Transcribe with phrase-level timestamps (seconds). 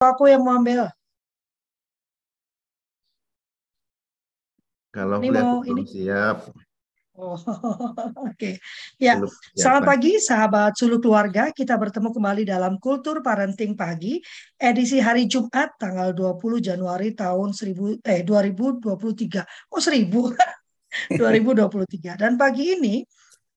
[0.00, 0.92] aku yang mau ambil?
[4.92, 6.52] Kalau ini mau ini siap.
[7.16, 8.36] Oh, oke.
[8.36, 8.60] Okay.
[9.00, 9.16] Ya,
[9.56, 11.48] selamat pagi sahabat suluh keluarga.
[11.48, 14.20] Kita bertemu kembali dalam Kultur Parenting Pagi,
[14.60, 19.72] edisi hari Jumat tanggal 20 Januari tahun 1000 eh 2023.
[19.72, 20.36] Oh, 1000.
[21.16, 22.16] 2023.
[22.20, 23.00] Dan pagi ini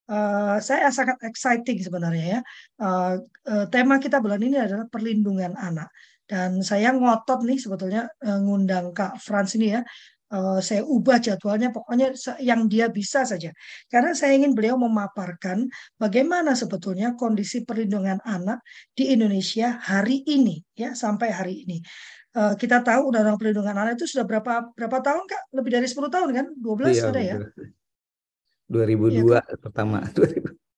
[0.07, 2.41] uh, saya sangat exciting sebenarnya ya.
[2.79, 3.15] Uh,
[3.47, 5.91] uh, tema kita bulan ini adalah perlindungan anak.
[6.29, 9.81] Dan saya ngotot nih sebetulnya uh, ngundang Kak Frans ini ya.
[10.29, 13.49] Uh, saya ubah jadwalnya pokoknya yang dia bisa saja.
[13.89, 15.65] Karena saya ingin beliau memaparkan
[15.97, 18.61] bagaimana sebetulnya kondisi perlindungan anak
[18.93, 21.81] di Indonesia hari ini ya sampai hari ini.
[22.37, 25.43] Uh, kita tahu undang-undang perlindungan anak itu sudah berapa berapa tahun kak?
[25.49, 26.45] Lebih dari 10 tahun kan?
[26.61, 27.35] 12 iya, ada ya?
[28.69, 29.57] 2002 ya, kan?
[29.65, 30.68] pertama 2000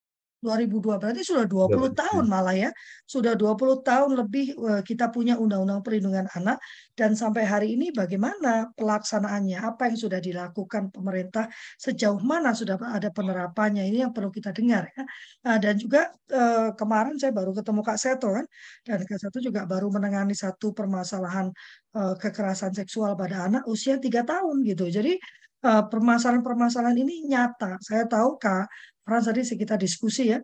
[0.42, 2.70] 2002 berarti sudah 20 tahun malah ya.
[3.06, 6.58] Sudah 20 tahun lebih eh, kita punya undang-undang perlindungan anak
[6.98, 9.62] dan sampai hari ini bagaimana pelaksanaannya?
[9.62, 11.46] Apa yang sudah dilakukan pemerintah?
[11.78, 13.86] Sejauh mana sudah ada penerapannya?
[13.86, 15.06] Ini yang perlu kita dengar ya.
[15.46, 18.46] Nah, dan juga eh, kemarin saya baru ketemu Kak Seto kan
[18.82, 21.54] dan Kak Seto juga baru menangani satu permasalahan
[21.94, 24.90] eh, kekerasan seksual pada anak usia tiga tahun gitu.
[24.90, 25.14] Jadi
[25.62, 27.78] permasalahan-permasalahan ini nyata.
[27.78, 28.66] Saya tahu Kak
[29.02, 30.38] Frans tadi kita diskusi ya,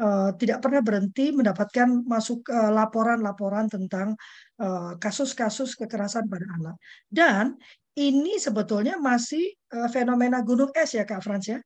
[0.00, 4.16] uh, tidak pernah berhenti mendapatkan masuk uh, laporan-laporan tentang
[4.58, 6.76] eh, kasus-kasus kekerasan pada anak.
[7.06, 7.54] Dan
[7.98, 9.58] ini sebetulnya masih
[9.90, 11.58] fenomena gunung es ya Kak Frans ya.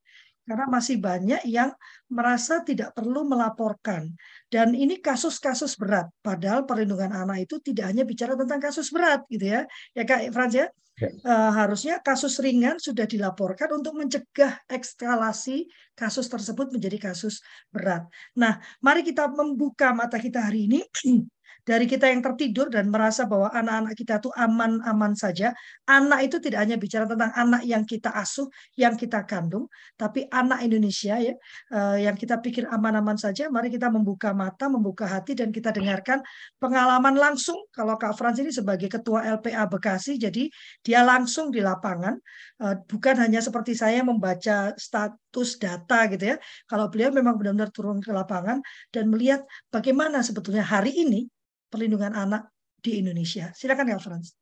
[0.42, 1.70] Karena masih banyak yang
[2.10, 4.10] merasa tidak perlu melaporkan.
[4.50, 6.10] Dan ini kasus-kasus berat.
[6.18, 9.62] Padahal perlindungan anak itu tidak hanya bicara tentang kasus berat gitu ya.
[9.94, 10.66] Ya Kak Frans ya.
[11.00, 15.64] Uh, harusnya kasus ringan sudah dilaporkan untuk mencegah ekskalasi
[15.96, 17.40] kasus tersebut menjadi kasus
[17.72, 18.04] berat.
[18.36, 20.84] Nah, mari kita membuka mata kita hari ini
[21.62, 25.54] dari kita yang tertidur dan merasa bahwa anak-anak kita itu aman-aman saja.
[25.86, 30.66] Anak itu tidak hanya bicara tentang anak yang kita asuh, yang kita kandung, tapi anak
[30.66, 31.34] Indonesia ya
[31.70, 33.46] eh, yang kita pikir aman-aman saja.
[33.46, 36.18] Mari kita membuka mata, membuka hati dan kita dengarkan
[36.58, 37.62] pengalaman langsung.
[37.70, 40.50] Kalau Kak Frans ini sebagai ketua LPA Bekasi, jadi
[40.82, 42.18] dia langsung di lapangan,
[42.66, 46.36] eh, bukan hanya seperti saya membaca status data gitu ya.
[46.66, 48.58] Kalau beliau memang benar-benar turun ke lapangan
[48.90, 51.30] dan melihat bagaimana sebetulnya hari ini
[51.72, 52.52] perlindungan anak
[52.84, 53.48] di Indonesia.
[53.56, 54.36] Silakan Kak Frans.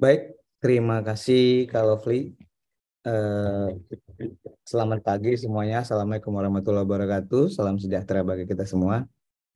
[0.00, 0.32] Baik,
[0.64, 2.32] terima kasih Kak Lovely.
[3.04, 3.76] Uh,
[4.64, 5.84] selamat pagi semuanya.
[5.84, 7.52] Assalamualaikum warahmatullahi wabarakatuh.
[7.52, 9.04] Salam sejahtera bagi kita semua.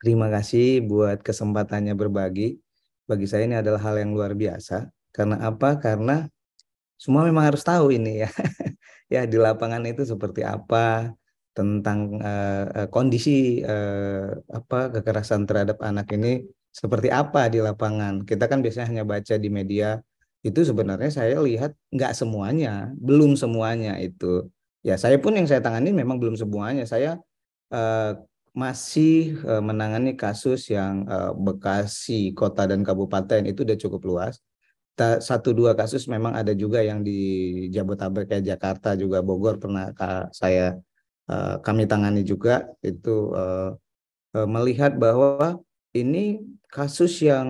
[0.04, 2.60] Terima kasih buat kesempatannya berbagi.
[3.08, 4.92] Bagi saya ini adalah hal yang luar biasa.
[5.16, 5.80] Karena apa?
[5.80, 6.28] Karena
[7.00, 8.30] semua memang harus tahu ini ya.
[9.14, 11.16] ya di lapangan itu seperti apa,
[11.56, 16.44] tentang uh, kondisi uh, apa kekerasan terhadap anak ini
[16.76, 18.28] seperti apa di lapangan.
[18.28, 19.96] Kita kan biasanya hanya baca di media.
[20.44, 24.44] Itu sebenarnya saya lihat nggak semuanya, belum semuanya itu.
[24.84, 26.84] Ya saya pun yang saya tangani memang belum semuanya.
[26.84, 27.16] Saya
[27.72, 28.20] uh,
[28.52, 34.34] masih uh, menangani kasus yang uh, Bekasi, kota dan kabupaten itu udah cukup luas.
[34.96, 37.20] Satu dua kasus memang ada juga yang di
[37.68, 39.92] Jabodetabek kayak Jakarta juga Bogor pernah
[40.32, 40.72] saya
[41.28, 43.76] uh, kami tangani juga itu uh,
[44.32, 45.60] uh, melihat bahwa
[45.92, 46.40] ini
[46.70, 47.48] kasus yang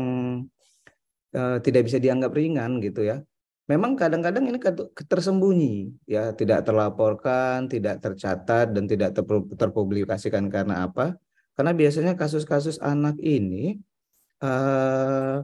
[1.34, 3.20] uh, tidak bisa dianggap ringan gitu ya.
[3.66, 4.62] Memang kadang-kadang ini
[5.10, 9.10] tersembunyi ya, tidak terlaporkan, tidak tercatat dan tidak
[9.58, 11.18] terpublikasikan karena apa?
[11.58, 13.82] Karena biasanya kasus-kasus anak ini
[14.38, 15.42] uh,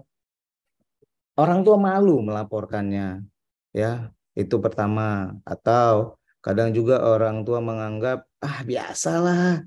[1.35, 3.27] orang tua malu melaporkannya
[3.75, 9.63] ya, itu pertama atau kadang juga orang tua menganggap ah biasalah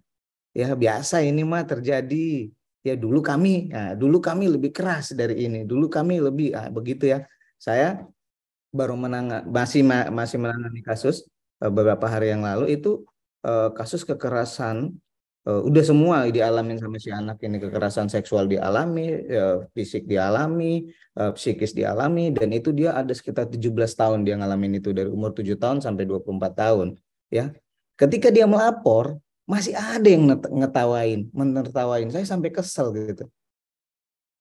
[0.51, 2.51] ya biasa ini mah terjadi
[2.85, 5.65] ya dulu kami ya, dulu kami lebih keras dari ini.
[5.65, 7.25] Dulu kami lebih ah, begitu ya.
[7.57, 8.05] Saya
[8.69, 9.81] baru menang masih
[10.13, 11.25] masih menangani kasus
[11.65, 13.01] uh, beberapa hari yang lalu itu
[13.41, 14.93] uh, kasus kekerasan
[15.49, 17.57] uh, udah semua dialami sama si anak ini.
[17.57, 19.25] Kekerasan seksual dialami
[19.73, 20.85] fisik dialami
[21.33, 25.57] psikis dialami dan itu dia ada sekitar 17 tahun dia ngalamin itu dari umur 7
[25.57, 26.87] tahun sampai 24 tahun
[27.33, 27.49] ya.
[27.95, 32.09] Ketika dia melapor masih ada yang ngetawain, menertawain.
[32.09, 33.29] Saya sampai kesel gitu.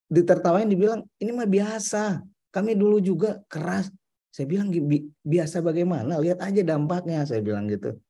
[0.08, 2.24] Ditertawain dibilang, ini mah biasa.
[2.48, 3.92] Kami dulu juga keras.
[4.32, 4.72] Saya bilang,
[5.22, 6.18] biasa bagaimana?
[6.18, 8.00] Lihat aja dampaknya, saya bilang gitu.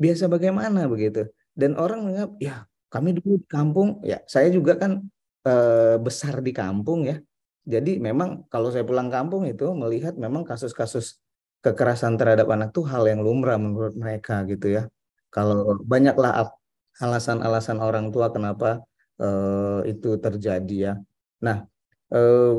[0.00, 1.28] Biasa bagaimana begitu.
[1.52, 5.04] Dan orang menganggap, ya kami dulu di kampung, ya saya juga kan
[5.44, 5.54] e,
[6.00, 7.20] besar di kampung ya.
[7.68, 11.20] Jadi memang kalau saya pulang kampung itu melihat memang kasus-kasus
[11.60, 14.88] kekerasan terhadap anak tuh hal yang lumrah menurut mereka gitu ya
[15.28, 16.50] kalau banyaklah
[16.98, 18.82] alasan-alasan orang tua kenapa
[19.22, 20.94] uh, itu terjadi ya.
[21.38, 21.62] Nah,
[22.10, 22.54] eh,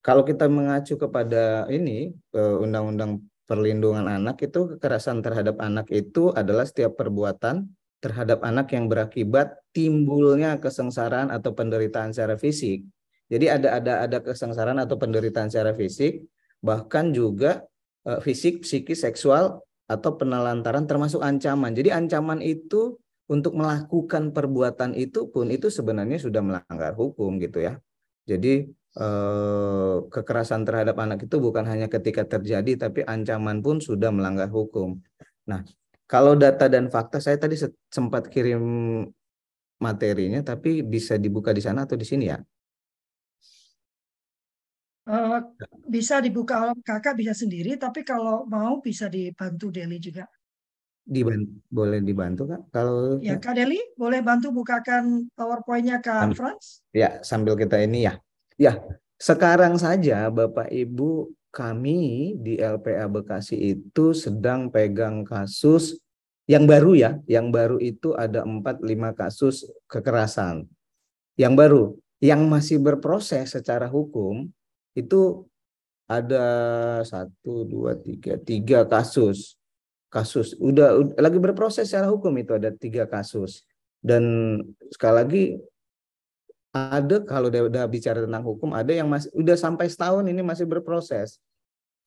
[0.00, 6.64] kalau kita mengacu kepada ini eh, undang-undang perlindungan anak itu kekerasan terhadap anak itu adalah
[6.64, 7.68] setiap perbuatan
[7.98, 12.86] terhadap anak yang berakibat timbulnya kesengsaraan atau penderitaan secara fisik.
[13.28, 16.22] Jadi ada ada ada kesengsaraan atau penderitaan secara fisik,
[16.62, 17.66] bahkan juga
[18.06, 21.72] uh, fisik, psikis, seksual atau penelantaran termasuk ancaman.
[21.72, 27.80] Jadi ancaman itu untuk melakukan perbuatan itu pun itu sebenarnya sudah melanggar hukum gitu ya.
[28.28, 28.68] Jadi
[29.00, 35.00] eh, kekerasan terhadap anak itu bukan hanya ketika terjadi, tapi ancaman pun sudah melanggar hukum.
[35.48, 35.64] Nah,
[36.04, 37.56] kalau data dan fakta saya tadi
[37.88, 38.60] sempat kirim
[39.80, 42.38] materinya, tapi bisa dibuka di sana atau di sini ya?
[45.08, 45.40] Uh,
[45.88, 50.28] bisa dibuka oleh kakak bisa sendiri, tapi kalau mau bisa dibantu Deli juga.
[51.08, 52.62] Dibantu, boleh dibantu kak?
[52.68, 56.84] Kalau ya kak Deli boleh bantu bukakan PowerPoint-nya kak Franz?
[56.92, 58.20] Ya sambil kita ini ya.
[58.60, 58.84] Ya,
[59.16, 65.96] sekarang saja Bapak Ibu kami di LPA Bekasi itu sedang pegang kasus
[66.44, 70.68] yang baru ya, yang baru itu ada 4 5 kasus kekerasan.
[71.40, 71.82] Yang baru,
[72.20, 74.52] yang masih berproses secara hukum
[74.98, 75.46] itu
[76.08, 76.46] ada
[77.04, 79.54] satu dua tiga tiga kasus.
[80.08, 80.56] Kasus.
[80.56, 83.62] Udah, udah lagi berproses secara hukum itu ada tiga kasus.
[84.00, 84.56] Dan
[84.88, 85.44] sekali lagi
[86.72, 90.64] ada kalau udah, udah bicara tentang hukum ada yang masih udah sampai setahun ini masih
[90.64, 91.40] berproses.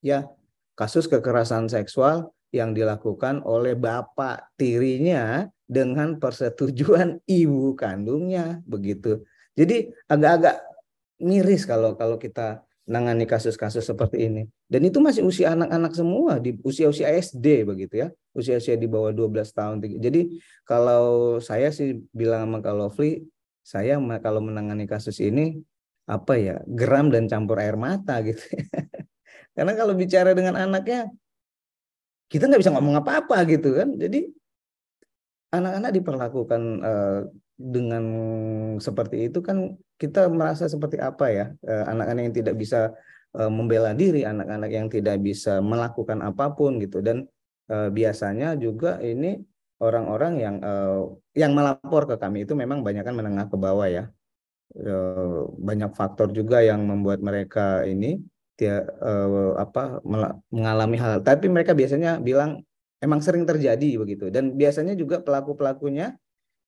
[0.01, 0.25] Ya
[0.73, 9.23] kasus kekerasan seksual yang dilakukan oleh bapak tirinya dengan persetujuan ibu kandungnya begitu.
[9.55, 10.57] Jadi agak-agak
[11.21, 14.43] miris kalau kalau kita nangani kasus-kasus seperti ini.
[14.65, 18.07] Dan itu masih usia anak-anak semua di usia-usia SD begitu ya.
[18.33, 19.77] Usia-usia di bawah 12 tahun.
[20.01, 23.25] Jadi kalau saya sih bilang sama kalau Lovely
[23.61, 25.61] saya kalau menangani kasus ini
[26.09, 28.41] apa ya geram dan campur air mata gitu
[29.55, 31.07] karena kalau bicara dengan anaknya
[32.31, 33.91] kita nggak bisa ngomong apa-apa gitu kan.
[33.99, 34.31] Jadi
[35.51, 37.19] anak-anak diperlakukan uh,
[37.61, 38.03] dengan
[38.81, 42.79] seperti itu kan kita merasa seperti apa ya uh, anak-anak yang tidak bisa
[43.37, 47.05] uh, membela diri anak-anak yang tidak bisa melakukan apa pun gitu.
[47.05, 47.29] Dan
[47.69, 49.37] uh, biasanya juga ini
[49.81, 50.55] orang-orang yang
[51.33, 54.13] yang melapor ke kami itu memang banyak kan menengah ke bawah ya.
[55.57, 58.21] Banyak faktor juga yang membuat mereka ini
[58.53, 58.85] dia
[59.57, 59.97] apa
[60.53, 62.61] mengalami hal tapi mereka biasanya bilang
[63.01, 64.29] emang sering terjadi begitu.
[64.29, 66.13] Dan biasanya juga pelaku-pelakunya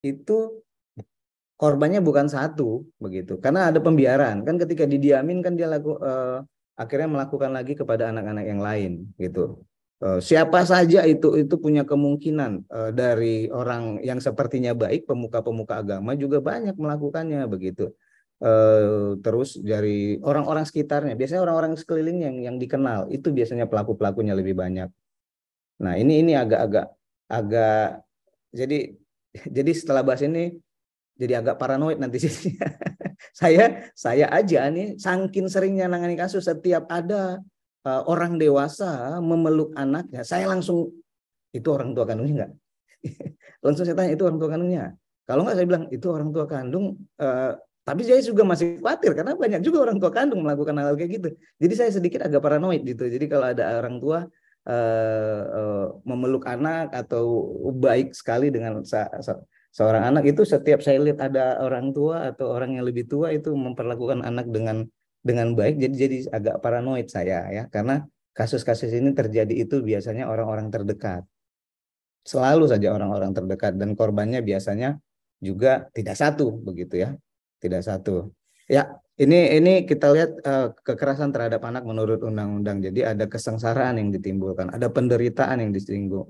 [0.02, 0.63] itu
[1.58, 3.40] korbannya bukan satu begitu.
[3.40, 4.44] Karena ada pembiaran.
[4.48, 9.62] Kan ketika didiamin kan dia laku uh, akhirnya melakukan lagi kepada anak-anak yang lain gitu.
[10.04, 16.12] Eh, siapa saja itu itu punya kemungkinan uh, dari orang yang sepertinya baik pemuka-pemuka agama
[16.20, 17.96] juga banyak melakukannya begitu.
[18.44, 21.16] Uh, terus dari orang-orang sekitarnya.
[21.16, 24.92] Biasanya orang-orang sekeliling yang yang dikenal itu biasanya pelaku pelakunya lebih banyak.
[25.80, 26.92] Nah ini ini agak-agak
[27.32, 28.04] agak
[28.52, 29.00] jadi
[29.56, 30.60] jadi setelah bahas ini
[31.18, 32.58] jadi agak paranoid nanti sih
[33.40, 37.42] saya saya aja nih saking seringnya nangani kasus setiap ada
[37.88, 40.92] uh, orang dewasa memeluk anaknya, saya langsung
[41.54, 42.52] itu orang tua kandungnya enggak?
[43.66, 44.86] langsung saya tanya itu orang tua kandungnya.
[45.24, 46.86] Kalau enggak saya bilang itu orang tua kandung.
[47.20, 50.96] Uh, tapi saya juga masih khawatir karena banyak juga orang tua kandung melakukan hal, -hal
[50.96, 51.30] kayak gitu.
[51.60, 53.12] Jadi saya sedikit agak paranoid gitu.
[53.12, 54.24] Jadi kalau ada orang tua
[54.72, 57.44] uh, uh, memeluk anak atau
[57.76, 58.88] baik sekali dengan
[59.74, 63.50] seorang anak itu setiap saya lihat ada orang tua atau orang yang lebih tua itu
[63.58, 64.86] memperlakukan anak dengan
[65.26, 65.82] dengan baik.
[65.82, 67.64] Jadi jadi agak paranoid saya ya.
[67.74, 68.06] Karena
[68.38, 71.26] kasus-kasus ini terjadi itu biasanya orang-orang terdekat.
[72.24, 75.02] Selalu saja orang-orang terdekat dan korbannya biasanya
[75.42, 77.10] juga tidak satu begitu ya.
[77.58, 78.30] Tidak satu.
[78.70, 82.84] Ya ini ini kita lihat uh, kekerasan terhadap anak menurut undang-undang.
[82.84, 85.72] Jadi ada kesengsaraan yang ditimbulkan ada penderitaan yang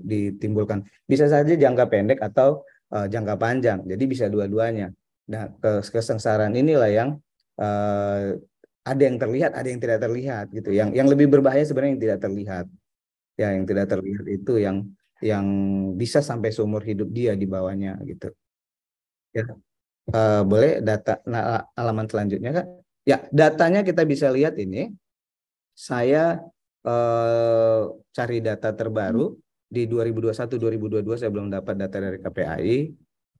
[0.00, 0.86] ditimbulkan.
[1.04, 4.94] Bisa saja jangka pendek atau uh, jangka panjang jadi bisa dua-duanya
[5.26, 5.50] nah
[5.90, 7.10] kesengsaraan inilah yang
[7.58, 8.38] uh,
[8.84, 10.70] ada yang terlihat, ada yang tidak terlihat gitu.
[10.76, 12.66] Yang yang lebih berbahaya sebenarnya yang tidak terlihat.
[13.34, 14.76] Ya, yang tidak terlihat itu yang
[15.24, 15.46] yang
[15.96, 18.30] bisa sampai seumur hidup dia di bawahnya gitu.
[19.32, 19.48] Ya.
[20.04, 21.64] Uh, boleh data nah,
[22.04, 22.66] selanjutnya Kak?
[23.08, 24.92] Ya, datanya kita bisa lihat ini.
[25.74, 26.44] Saya
[26.86, 27.80] uh,
[28.14, 29.34] cari data terbaru
[29.74, 32.76] di 2021 2022 saya belum dapat data dari KPAI,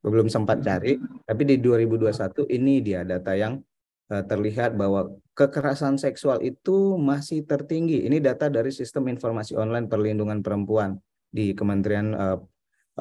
[0.02, 3.62] belum sempat cari, tapi di 2021 ini dia data yang
[4.04, 8.04] Eh, terlihat bahwa kekerasan seksual itu masih tertinggi.
[8.04, 11.00] Ini data dari Sistem Informasi Online Perlindungan Perempuan
[11.32, 12.36] di Kementerian uh,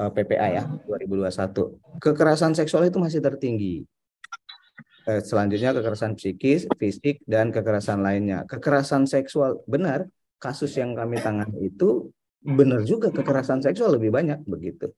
[0.00, 2.00] uh, PPA ya 2021.
[2.00, 3.84] Kekerasan seksual itu masih tertinggi.
[5.04, 8.48] Eh, selanjutnya kekerasan psikis, fisik, dan kekerasan lainnya.
[8.48, 10.08] Kekerasan seksual benar
[10.40, 12.08] kasus yang kami tangani itu
[12.44, 14.92] benar juga kekerasan seksual lebih banyak begitu.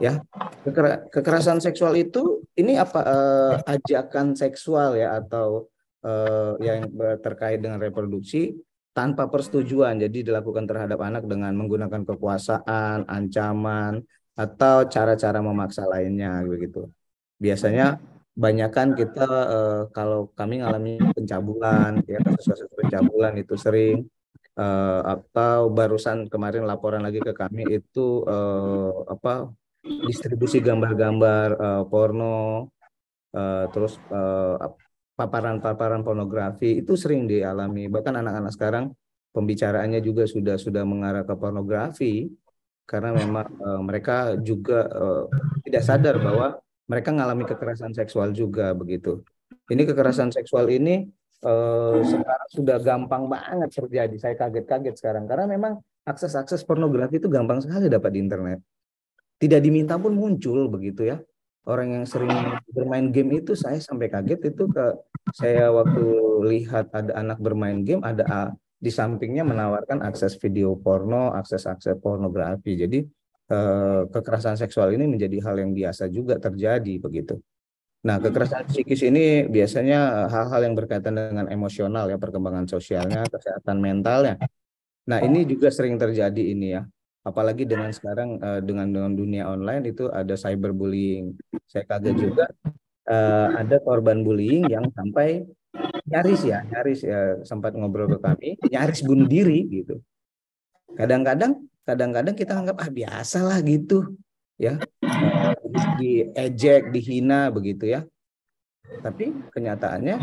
[0.00, 0.20] Ya,
[1.12, 5.72] kekerasan seksual itu ini apa eh, ajakan seksual ya atau
[6.04, 6.92] eh, yang
[7.24, 8.56] terkait dengan reproduksi
[8.92, 10.00] tanpa persetujuan.
[10.00, 14.00] Jadi dilakukan terhadap anak dengan menggunakan kekuasaan, ancaman
[14.36, 16.88] atau cara-cara memaksa lainnya begitu.
[17.40, 18.00] Biasanya
[18.36, 24.04] banyakkan kita uh, kalau kami mengalami pencabulan ya kasus-kasus pencabulan itu sering
[24.58, 29.52] uh, atau barusan kemarin laporan lagi ke kami itu uh, apa
[29.84, 32.68] distribusi gambar-gambar uh, porno
[33.32, 34.00] uh, terus
[35.16, 38.84] paparan-paparan pornografi itu sering dialami bahkan anak-anak sekarang
[39.36, 42.32] pembicaraannya juga sudah sudah mengarah ke pornografi
[42.86, 45.24] karena memang uh, mereka juga uh,
[45.66, 49.26] tidak sadar bahwa mereka mengalami kekerasan seksual juga begitu.
[49.66, 51.10] Ini kekerasan seksual ini
[51.42, 54.16] eh, sekarang sudah gampang banget terjadi.
[54.16, 58.58] Saya kaget-kaget sekarang karena memang akses-akses pornografi itu gampang sekali dapat di internet.
[59.36, 61.20] Tidak diminta pun muncul begitu ya.
[61.66, 62.30] Orang yang sering
[62.70, 64.84] bermain game itu saya sampai kaget itu ke
[65.34, 66.04] saya waktu
[66.46, 72.78] lihat ada anak bermain game ada di sampingnya menawarkan akses video porno, akses-akses pornografi.
[72.78, 73.02] Jadi
[73.46, 77.38] Eh, kekerasan seksual ini menjadi hal yang biasa juga terjadi begitu.
[78.06, 84.38] Nah, kekerasan psikis ini biasanya hal-hal yang berkaitan dengan emosional ya, perkembangan sosialnya, kesehatan mentalnya.
[85.10, 86.86] Nah, ini juga sering terjadi ini ya.
[87.26, 91.34] Apalagi dengan sekarang uh, dengan dengan dunia online itu ada cyberbullying.
[91.66, 92.46] Saya kaget juga
[93.10, 95.42] uh, ada korban bullying yang sampai
[96.06, 99.98] nyaris ya, nyaris ya sempat ngobrol ke kami, nyaris bunuh diri gitu.
[100.94, 104.14] Kadang-kadang kadang-kadang kita anggap ah biasa lah gitu
[104.56, 104.80] ya.
[106.00, 108.04] Diejek dihina begitu ya.
[109.02, 110.16] Tapi kenyataannya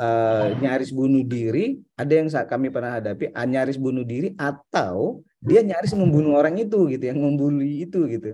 [0.00, 5.20] uh, nyaris bunuh diri ada yang saat kami pernah hadapi uh, nyaris bunuh diri atau
[5.40, 8.30] dia nyaris membunuh orang itu gitu yang membuli itu gitu.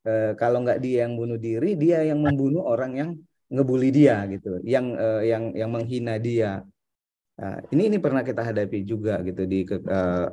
[0.00, 3.10] Uh, kalau nggak dia yang bunuh diri dia yang membunuh orang yang
[3.50, 6.62] ngebully dia gitu yang uh, yang yang menghina dia.
[7.40, 9.64] Nah, ini ini pernah kita hadapi juga gitu di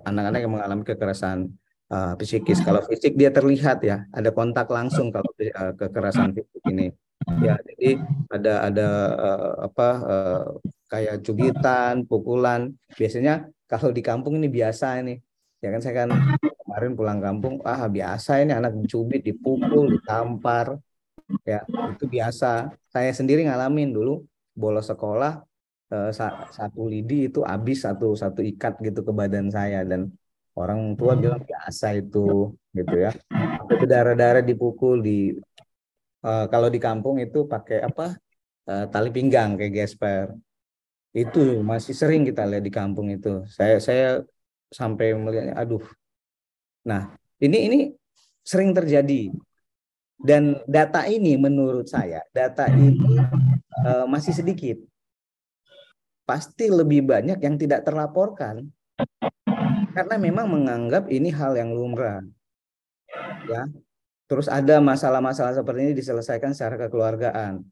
[0.03, 1.47] anak-anak uh, yang mengalami kekerasan
[1.91, 2.59] uh, psikis.
[2.63, 6.91] Kalau fisik dia terlihat ya, ada kontak langsung kalau uh, kekerasan fisik ini.
[7.43, 7.99] Ya, jadi
[8.31, 8.87] ada ada
[9.19, 10.45] uh, apa uh,
[10.87, 12.71] kayak cubitan, pukulan.
[12.95, 15.19] Biasanya kalau di kampung ini biasa ini.
[15.57, 16.09] Ya kan saya kan
[16.61, 20.77] kemarin pulang kampung, ah biasa ini anak dicubit, dipukul, ditampar.
[21.43, 22.71] Ya, itu biasa.
[22.87, 25.43] Saya sendiri ngalamin dulu bolos sekolah
[26.51, 30.11] satu lidi itu habis satu satu ikat gitu ke badan saya dan
[30.57, 31.21] orang tua hmm.
[31.21, 33.13] bilang biasa itu gitu ya.
[33.29, 35.37] Sampai berdarah-darah dipukul di
[36.25, 38.17] uh, kalau di kampung itu pakai apa
[38.65, 40.33] uh, tali pinggang kayak gesper.
[41.13, 43.45] Itu masih sering kita lihat di kampung itu.
[43.45, 44.25] Saya saya
[44.73, 45.85] sampai melihatnya aduh.
[46.89, 47.79] Nah ini ini
[48.41, 49.29] sering terjadi.
[50.17, 52.97] Dan data ini menurut saya data ini
[53.85, 54.81] uh, masih sedikit.
[56.25, 58.67] Pasti lebih banyak yang tidak terlaporkan
[59.97, 62.21] karena memang menganggap ini hal yang lumrah.
[63.49, 63.65] Ya.
[64.29, 67.65] Terus ada masalah-masalah seperti ini diselesaikan secara kekeluargaan.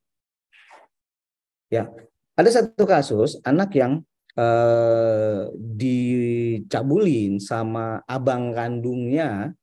[1.69, 1.85] Ya.
[2.33, 4.01] Ada satu kasus anak yang
[4.33, 9.53] eh, dicabulin sama abang kandungnya,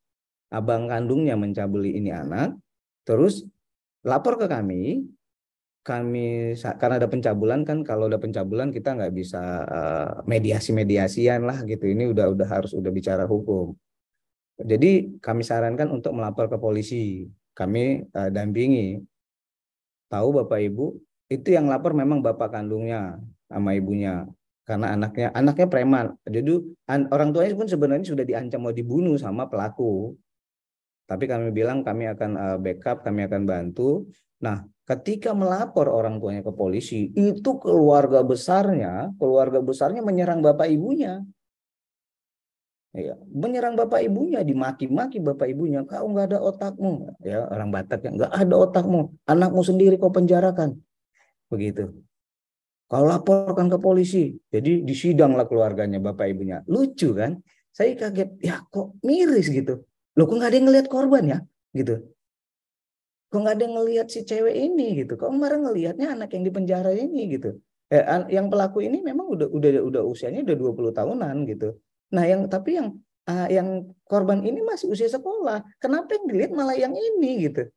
[0.55, 2.55] abang kandungnya mencabuli ini anak,
[3.03, 3.43] terus
[4.07, 5.03] lapor ke kami,
[5.83, 11.91] kami karena ada pencabulan kan kalau ada pencabulan kita nggak bisa uh, mediasi-mediasian lah gitu.
[11.91, 13.75] Ini udah udah harus udah bicara hukum.
[14.63, 17.27] Jadi kami sarankan untuk melapor ke polisi.
[17.53, 19.03] Kami uh, dampingi.
[20.07, 23.19] Tahu bapak ibu itu yang lapor memang bapak kandungnya
[23.51, 24.31] sama ibunya.
[24.63, 26.07] Karena anaknya anaknya preman.
[26.23, 30.15] Jadi an, orang tuanya pun sebenarnya sudah diancam mau dibunuh sama pelaku.
[31.11, 34.07] Tapi kami bilang kami akan uh, backup kami akan bantu.
[34.39, 41.23] Nah ketika melapor orang tuanya ke polisi, itu keluarga besarnya, keluarga besarnya menyerang bapak ibunya.
[42.93, 48.21] Ya, menyerang bapak ibunya, dimaki-maki bapak ibunya, kau nggak ada otakmu, ya orang Batak yang
[48.21, 50.77] nggak ada otakmu, anakmu sendiri kau penjarakan,
[51.49, 51.89] begitu.
[52.93, 57.41] Kau laporkan ke polisi, jadi disidanglah keluarganya bapak ibunya, lucu kan?
[57.73, 61.39] Saya kaget, ya kok miris gitu, lo kok nggak ada yang ngelihat korban ya,
[61.73, 62.13] gitu
[63.33, 66.93] kok nggak ada ngelihat si cewek ini gitu kok kemarin ngelihatnya anak yang di penjara
[66.93, 67.57] ini gitu
[67.89, 70.57] eh, yang pelaku ini memang udah udah udah usianya udah
[70.93, 71.81] 20 tahunan gitu
[72.13, 72.93] nah yang tapi yang
[73.25, 77.73] uh, yang korban ini masih usia sekolah kenapa yang dilihat malah yang ini gitu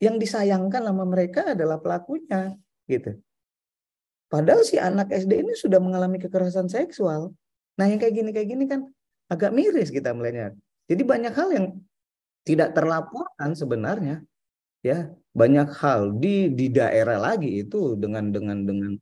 [0.00, 2.56] yang disayangkan sama mereka adalah pelakunya
[2.88, 3.20] gitu.
[4.32, 7.36] Padahal si anak SD ini sudah mengalami kekerasan seksual.
[7.76, 8.88] Nah yang kayak gini kayak gini kan
[9.28, 10.56] agak miris kita melihatnya.
[10.88, 11.66] Jadi banyak hal yang
[12.44, 14.24] tidak terlaporkan sebenarnya
[14.80, 18.92] ya banyak hal di di daerah lagi itu dengan dengan dengan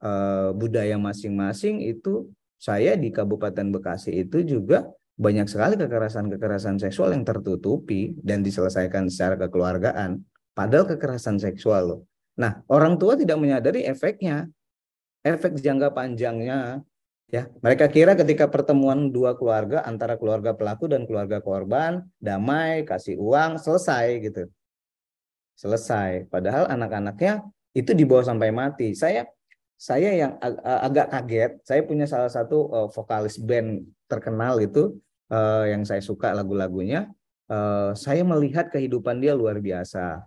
[0.00, 7.22] uh, budaya masing-masing itu saya di Kabupaten Bekasi itu juga banyak sekali kekerasan-kekerasan seksual yang
[7.22, 10.18] tertutupi dan diselesaikan secara kekeluargaan.
[10.54, 12.00] Padahal kekerasan seksual loh.
[12.34, 14.50] Nah, orang tua tidak menyadari efeknya,
[15.22, 16.82] efek jangka panjangnya.
[17.34, 23.18] Ya, mereka kira ketika pertemuan dua keluarga antara keluarga pelaku dan keluarga korban damai, kasih
[23.18, 24.46] uang, selesai gitu.
[25.58, 26.30] Selesai.
[26.30, 27.42] Padahal anak-anaknya
[27.74, 28.94] itu dibawa sampai mati.
[28.94, 29.26] Saya
[29.74, 34.94] saya yang ag agak kaget, saya punya salah satu uh, vokalis band terkenal itu
[35.34, 37.10] uh, yang saya suka lagu-lagunya.
[37.50, 40.22] Uh, saya melihat kehidupan dia luar biasa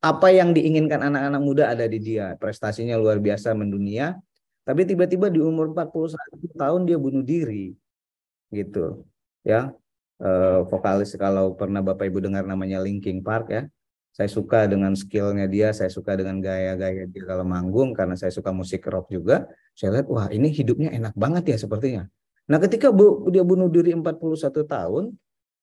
[0.00, 2.32] apa yang diinginkan anak-anak muda ada di dia.
[2.40, 4.16] Prestasinya luar biasa mendunia.
[4.64, 7.72] Tapi tiba-tiba di umur 41 tahun dia bunuh diri.
[8.52, 9.04] Gitu.
[9.46, 9.72] Ya.
[10.20, 13.62] Uh, vokalis kalau pernah Bapak Ibu dengar namanya Linkin Park ya.
[14.10, 18.52] Saya suka dengan skillnya dia, saya suka dengan gaya-gaya dia kalau manggung karena saya suka
[18.52, 19.48] musik rock juga.
[19.72, 22.04] Saya lihat wah ini hidupnya enak banget ya sepertinya.
[22.50, 22.90] Nah, ketika
[23.30, 25.14] dia bunuh diri 41 tahun,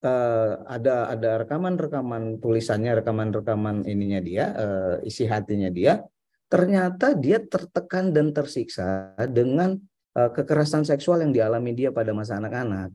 [0.08, 6.00] uh, ada ada rekaman-rekaman tulisannya, rekaman-rekaman ininya dia, uh, isi hatinya dia,
[6.48, 9.80] ternyata dia tertekan dan tersiksa dengan
[10.16, 12.92] uh, kekerasan seksual yang dialami dia pada masa anak-anak.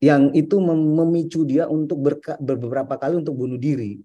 [0.00, 2.00] Yang itu memicu dia untuk
[2.40, 4.00] beberapa kali untuk bunuh diri.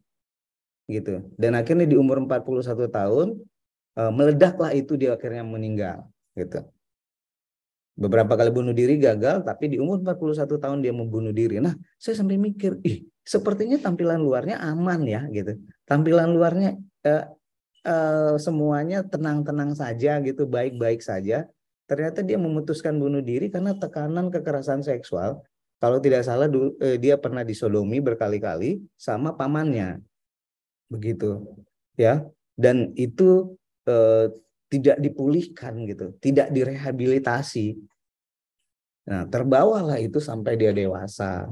[0.91, 1.24] Gitu.
[1.39, 3.27] Dan akhirnya di umur 41 tahun
[3.96, 6.03] uh, meledaklah itu dia akhirnya meninggal,
[6.36, 6.67] gitu
[7.96, 11.63] beberapa kali bunuh diri gagal tapi di umur 41 tahun dia membunuh diri.
[11.63, 15.55] Nah, saya sampai mikir, ih, sepertinya tampilan luarnya aman ya gitu.
[15.88, 16.75] Tampilan luarnya
[17.08, 17.24] eh,
[17.85, 21.45] eh, semuanya tenang-tenang saja gitu, baik-baik saja.
[21.85, 25.45] Ternyata dia memutuskan bunuh diri karena tekanan kekerasan seksual.
[25.77, 26.50] Kalau tidak salah
[26.81, 30.01] eh, dia pernah disodomi berkali-kali sama pamannya.
[30.89, 31.45] Begitu.
[31.93, 32.25] Ya.
[32.57, 33.53] Dan itu
[33.85, 34.33] eh,
[34.65, 37.77] tidak dipulihkan gitu, tidak direhabilitasi.
[39.05, 41.48] Nah, terbawalah itu sampai dia dewasa.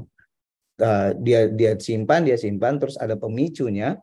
[0.74, 3.94] Uh, dia dia simpan, dia simpan, terus ada pemicunya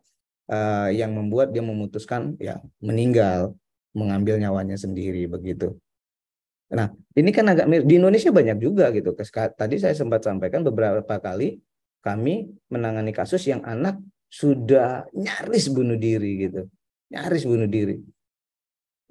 [0.52, 3.56] uh, yang membuat dia memutuskan ya meninggal,
[3.96, 5.80] mengambil nyawanya sendiri begitu.
[6.72, 9.12] Nah, ini kan agak mirip di Indonesia banyak juga gitu.
[9.32, 11.60] Tadi saya sempat sampaikan beberapa kali
[12.04, 14.00] kami menangani kasus yang anak
[14.32, 16.68] sudah nyaris bunuh diri gitu.
[17.12, 18.00] Nyaris bunuh diri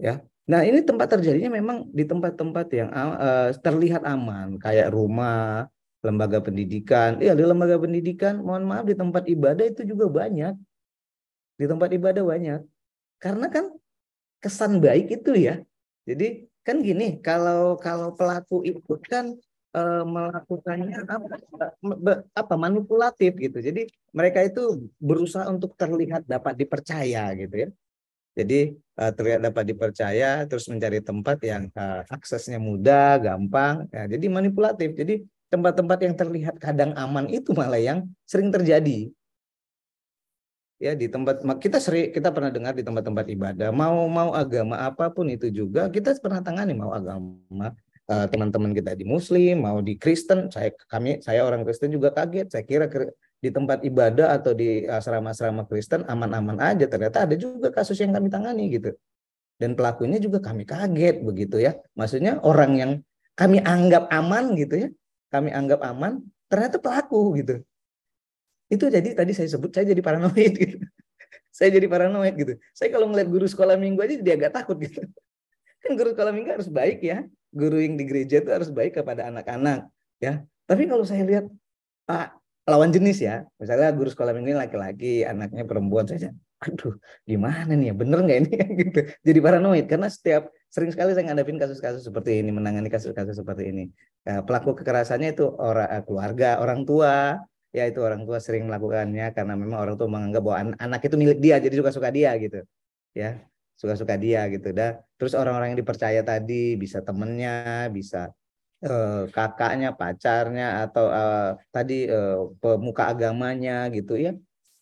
[0.00, 5.68] ya nah ini tempat terjadinya memang di tempat-tempat yang uh, terlihat aman kayak rumah
[6.02, 10.56] lembaga pendidikan ya di lembaga pendidikan mohon maaf di tempat ibadah itu juga banyak
[11.60, 12.60] di tempat ibadah banyak
[13.20, 13.76] karena kan
[14.40, 15.60] kesan baik itu ya
[16.08, 19.36] jadi kan gini kalau kalau pelaku itu kan
[19.76, 21.36] e, melakukannya apa,
[22.32, 23.84] apa manipulatif gitu jadi
[24.16, 27.70] mereka itu berusaha untuk terlihat dapat dipercaya gitu ya
[28.38, 33.90] jadi uh, terlihat dapat dipercaya, terus mencari tempat yang uh, aksesnya mudah, gampang.
[33.90, 34.94] Ya, jadi manipulatif.
[34.94, 39.10] Jadi tempat-tempat yang terlihat kadang aman itu malah yang sering terjadi.
[40.80, 45.12] Ya di tempat kita sering kita pernah dengar di tempat-tempat ibadah mau mau agama apa
[45.12, 47.76] pun itu juga kita pernah tangani mau agama
[48.08, 52.48] uh, teman-teman kita di Muslim mau di Kristen saya kami saya orang Kristen juga kaget.
[52.48, 52.88] Saya kira
[53.40, 58.32] di tempat ibadah atau di asrama-asrama Kristen aman-aman aja ternyata ada juga kasus yang kami
[58.32, 58.96] tangani gitu.
[59.60, 61.76] Dan pelakunya juga kami kaget begitu ya.
[61.92, 62.92] Maksudnya orang yang
[63.36, 64.88] kami anggap aman gitu ya
[65.32, 67.64] kami anggap aman ternyata pelaku gitu
[68.70, 70.76] itu jadi tadi saya sebut saya jadi paranoid gitu
[71.56, 75.02] saya jadi paranoid gitu saya kalau ngeliat guru sekolah minggu aja jadi agak takut gitu
[75.82, 79.26] kan guru sekolah minggu harus baik ya guru yang di gereja itu harus baik kepada
[79.26, 79.90] anak-anak
[80.22, 81.50] ya tapi kalau saya lihat
[82.06, 83.42] ah, lawan jenis ya.
[83.58, 86.30] Misalnya guru sekolah minggu laki-laki, anaknya perempuan saja.
[86.60, 87.94] Aduh, gimana nih ya?
[87.96, 88.52] Bener nggak ini?
[88.84, 89.00] gitu.
[89.26, 93.84] Jadi paranoid karena setiap sering sekali saya ngadapin kasus-kasus seperti ini, menangani kasus-kasus seperti ini.
[94.22, 99.30] Ya, pelaku kekerasannya itu orang eh, keluarga, orang tua, ya itu orang tua sering melakukannya
[99.30, 102.66] karena memang orang tua menganggap bahwa an anak itu milik dia, jadi suka-suka dia gitu.
[103.14, 103.42] Ya,
[103.78, 104.74] suka-suka dia gitu.
[104.74, 104.98] dah.
[105.18, 108.34] Terus orang-orang yang dipercaya tadi bisa temennya, bisa
[108.82, 114.34] eh, kakaknya, pacarnya atau eh, tadi eh, pemuka agamanya gitu ya.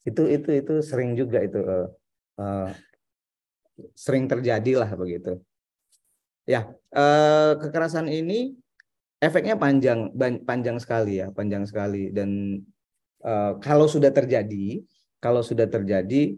[0.09, 1.87] Itu itu itu sering juga itu eh,
[2.41, 2.69] eh,
[3.95, 5.39] sering terjadi lah begitu.
[6.49, 8.57] Ya, eh, kekerasan ini
[9.21, 10.15] efeknya panjang
[10.49, 12.63] panjang sekali ya, panjang sekali dan
[13.25, 14.83] eh, kalau sudah terjadi,
[15.19, 16.37] kalau sudah terjadi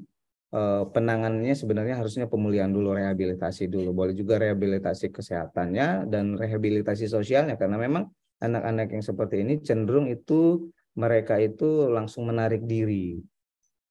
[0.51, 3.93] eh, penanganannya sebenarnya harusnya pemulihan dulu, rehabilitasi dulu.
[3.93, 8.09] Boleh juga rehabilitasi kesehatannya dan rehabilitasi sosialnya karena memang
[8.41, 13.21] anak-anak yang seperti ini cenderung itu mereka itu langsung menarik diri.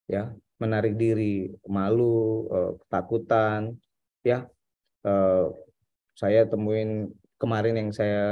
[0.10, 3.78] Ya, menarik diri, malu, eh, ketakutan,
[4.26, 4.50] ya.
[5.06, 5.46] Eh,
[6.20, 8.26] saya temuin kemarin yang saya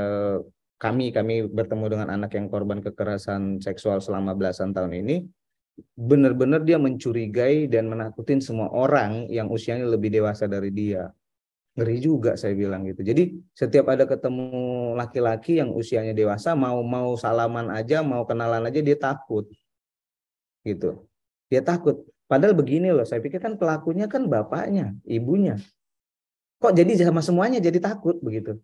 [0.78, 5.26] kami kami bertemu dengan anak yang korban kekerasan seksual selama belasan tahun ini
[5.94, 11.14] benar-benar dia mencurigai dan menakutin semua orang yang usianya lebih dewasa dari dia.
[11.78, 13.06] Ngeri juga saya bilang gitu.
[13.06, 14.50] Jadi setiap ada ketemu
[14.98, 19.46] laki-laki yang usianya dewasa mau mau salaman aja, mau kenalan aja dia takut.
[20.66, 21.06] Gitu.
[21.54, 22.02] Dia takut.
[22.26, 25.62] Padahal begini loh, saya pikir kan pelakunya kan bapaknya, ibunya.
[26.58, 28.58] Kok jadi sama semuanya jadi takut begitu.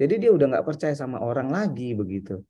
[0.00, 2.40] Jadi dia udah nggak percaya sama orang lagi begitu.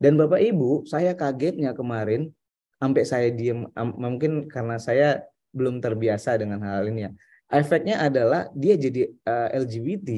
[0.00, 2.32] Dan Bapak Ibu, saya kagetnya kemarin
[2.80, 3.68] sampai saya diem
[4.00, 7.12] mungkin karena saya belum terbiasa dengan hal ini ya.
[7.52, 10.08] Efeknya adalah dia jadi uh, eh, LGBT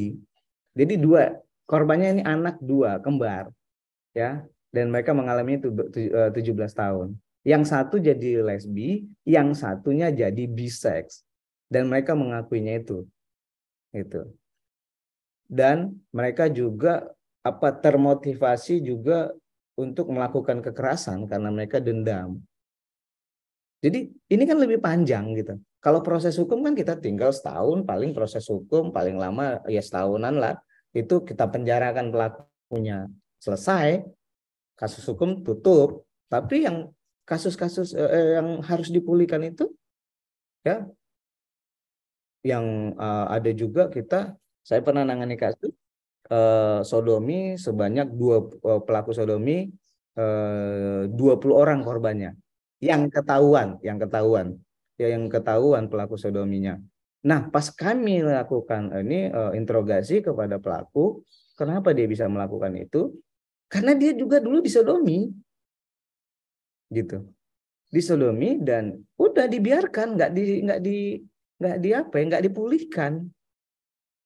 [0.78, 1.34] jadi dua
[1.66, 3.50] korbannya ini anak dua kembar
[4.14, 4.46] ya.
[4.68, 7.16] Dan mereka mengalami itu 17 eh, tahun.
[7.40, 11.24] Yang satu jadi lesbi yang satunya jadi bisex.
[11.66, 13.08] Dan mereka mengakuinya itu.
[13.90, 14.28] Itu
[15.48, 17.08] dan mereka juga
[17.42, 19.32] apa termotivasi juga
[19.74, 22.38] untuk melakukan kekerasan karena mereka dendam
[23.78, 25.54] jadi ini kan lebih panjang gitu.
[25.78, 30.54] Kalau proses hukum kan kita tinggal setahun, paling proses hukum paling lama ya setahunan lah.
[30.90, 33.06] Itu kita penjarakan pelakunya.
[33.38, 34.02] Selesai,
[34.74, 36.02] kasus hukum tutup.
[36.26, 36.90] Tapi yang
[37.22, 39.70] kasus-kasus eh, eh yang harus dipulihkan itu
[40.64, 40.88] ya
[42.42, 44.32] yang uh, ada juga kita
[44.68, 45.72] saya pernah nangani kasus
[46.28, 49.72] uh, sodomi sebanyak dua uh, pelaku sodomi
[50.20, 51.16] uh, 20
[51.48, 52.36] orang korbannya.
[52.78, 54.60] Yang ketahuan, yang ketahuan,
[55.00, 56.78] ya yang ketahuan pelaku sodominya.
[57.26, 61.26] Nah, pas kami lakukan ini uh, interogasi kepada pelaku,
[61.58, 63.10] kenapa dia bisa melakukan itu?
[63.66, 65.26] Karena dia juga dulu disodomi,
[66.94, 67.26] gitu,
[67.90, 70.98] disodomi dan udah dibiarkan, nggak di nggak di
[71.58, 73.12] nggak di apa ya, nggak dipulihkan,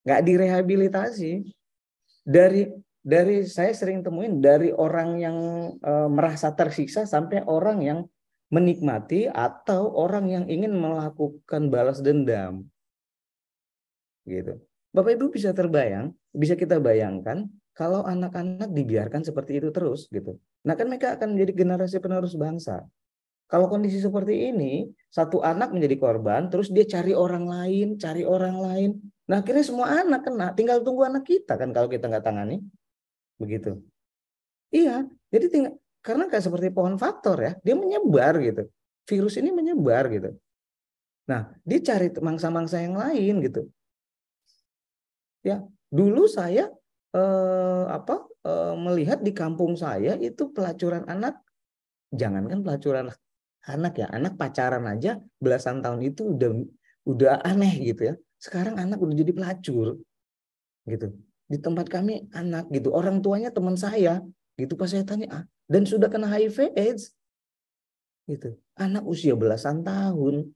[0.03, 1.31] nggak direhabilitasi.
[2.23, 2.71] Dari
[3.03, 5.37] dari saya sering temuin dari orang yang
[5.83, 7.99] uh, merasa tersiksa sampai orang yang
[8.47, 12.63] menikmati atau orang yang ingin melakukan balas dendam.
[14.23, 14.55] Gitu.
[14.93, 20.37] Bapak Ibu bisa terbayang, bisa kita bayangkan kalau anak-anak dibiarkan seperti itu terus gitu.
[20.63, 22.85] Nah kan mereka akan menjadi generasi penerus bangsa.
[23.49, 28.57] Kalau kondisi seperti ini, satu anak menjadi korban, terus dia cari orang lain, cari orang
[28.57, 28.91] lain.
[29.29, 32.59] Nah akhirnya semua anak kena, tinggal tunggu anak kita kan kalau kita nggak tangani.
[33.39, 33.79] Begitu.
[34.73, 38.67] Iya, jadi tinggal karena kayak seperti pohon faktor ya, dia menyebar gitu.
[39.07, 40.35] Virus ini menyebar gitu.
[41.31, 43.71] Nah, dia cari mangsa-mangsa yang lain gitu.
[45.43, 46.67] Ya, dulu saya
[47.15, 51.39] eh, apa eh, melihat di kampung saya itu pelacuran anak,
[52.11, 53.07] jangankan pelacuran
[53.63, 56.51] anak ya, anak pacaran aja belasan tahun itu udah
[57.07, 58.15] udah aneh gitu ya.
[58.43, 60.03] Sekarang anak udah jadi pelacur
[60.83, 61.07] gitu.
[61.47, 64.19] Di tempat kami anak gitu, orang tuanya teman saya
[64.59, 67.15] gitu pas saya tanya ah dan sudah kena HIV AIDS.
[68.27, 68.59] Gitu.
[68.75, 70.51] Anak usia belasan tahun.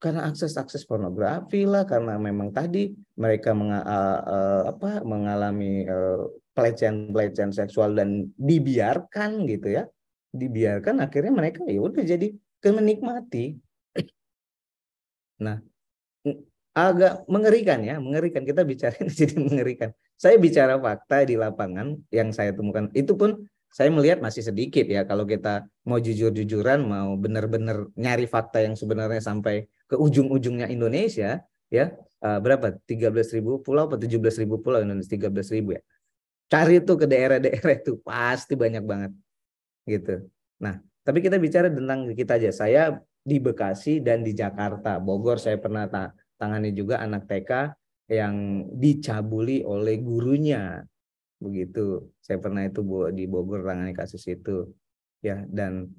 [0.00, 2.88] Karena akses-akses pornografi lah, karena memang tadi
[3.20, 6.24] mereka menga, uh, uh, apa, mengalami uh,
[6.56, 9.84] pelecehan-pelecehan seksual dan dibiarkan gitu ya.
[10.32, 12.32] Dibiarkan akhirnya mereka ya udah jadi
[12.64, 13.60] kemenikmati.
[15.44, 15.60] Nah,
[16.74, 18.42] agak mengerikan ya, mengerikan.
[18.46, 19.90] Kita bicara jadi mengerikan.
[20.14, 22.92] Saya bicara fakta di lapangan yang saya temukan.
[22.92, 25.06] Itu pun saya melihat masih sedikit ya.
[25.06, 31.94] Kalau kita mau jujur-jujuran mau benar-benar nyari fakta yang sebenarnya sampai ke ujung-ujungnya Indonesia ya
[32.22, 32.76] uh, berapa?
[32.86, 35.10] 13.000 pulau atau 17.000 pulau Indonesia?
[35.14, 35.82] 13.000 ya.
[36.50, 39.12] Cari itu ke daerah-daerah itu pasti banyak banget
[39.86, 40.26] gitu.
[40.58, 42.50] Nah tapi kita bicara tentang kita aja.
[42.50, 42.82] Saya
[43.22, 44.98] di Bekasi dan di Jakarta.
[44.98, 47.76] Bogor saya pernah ta tangani juga anak TK
[48.08, 50.80] yang dicabuli oleh gurunya.
[51.36, 52.10] Begitu.
[52.24, 52.80] Saya pernah itu
[53.12, 54.72] di Bogor tangani kasus itu.
[55.20, 55.92] Ya dan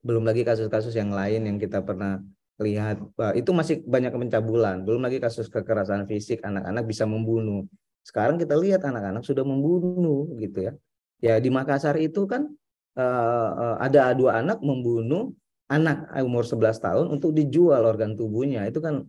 [0.00, 2.24] belum lagi kasus-kasus yang lain yang kita pernah
[2.56, 2.98] lihat.
[3.36, 4.82] Itu masih banyak pencabulan.
[4.82, 7.68] Belum lagi kasus kekerasan fisik anak-anak bisa membunuh.
[8.00, 10.72] Sekarang kita lihat anak-anak sudah membunuh gitu ya.
[11.20, 12.48] Ya di Makassar itu kan
[12.96, 18.66] uh, ada dua anak membunuh anak umur 11 tahun untuk dijual organ tubuhnya.
[18.70, 19.02] Itu kan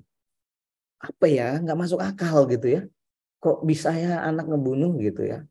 [0.98, 2.82] apa ya nggak masuk akal gitu ya.
[3.38, 5.46] Kok bisa ya anak ngebunuh gitu ya.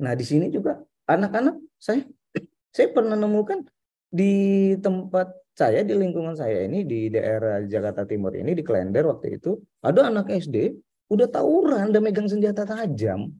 [0.00, 2.04] Nah di sini juga anak-anak saya
[2.74, 3.64] saya pernah nemukan
[4.12, 4.32] di
[4.78, 9.54] tempat saya di lingkungan saya ini di daerah Jakarta Timur ini di Klender waktu itu
[9.80, 10.74] ada anak SD
[11.08, 13.30] udah tawuran dan megang senjata tajam.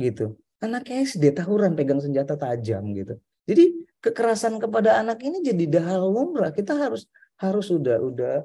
[0.00, 0.32] Gitu.
[0.62, 3.18] Anak SD tawuran pegang senjata tajam gitu.
[3.44, 7.06] Jadi kekerasan kepada anak ini jadi hal lumrah kita harus
[7.38, 8.36] harus udah udah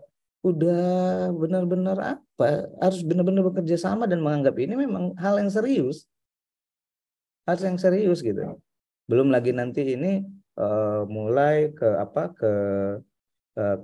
[0.46, 6.06] udah benar-benar apa harus benar-benar bekerja sama dan menganggap ini memang hal yang serius
[7.50, 8.62] hal yang serius gitu
[9.10, 10.22] belum lagi nanti ini
[10.62, 12.52] uh, mulai ke apa ke
[13.58, 13.78] uh,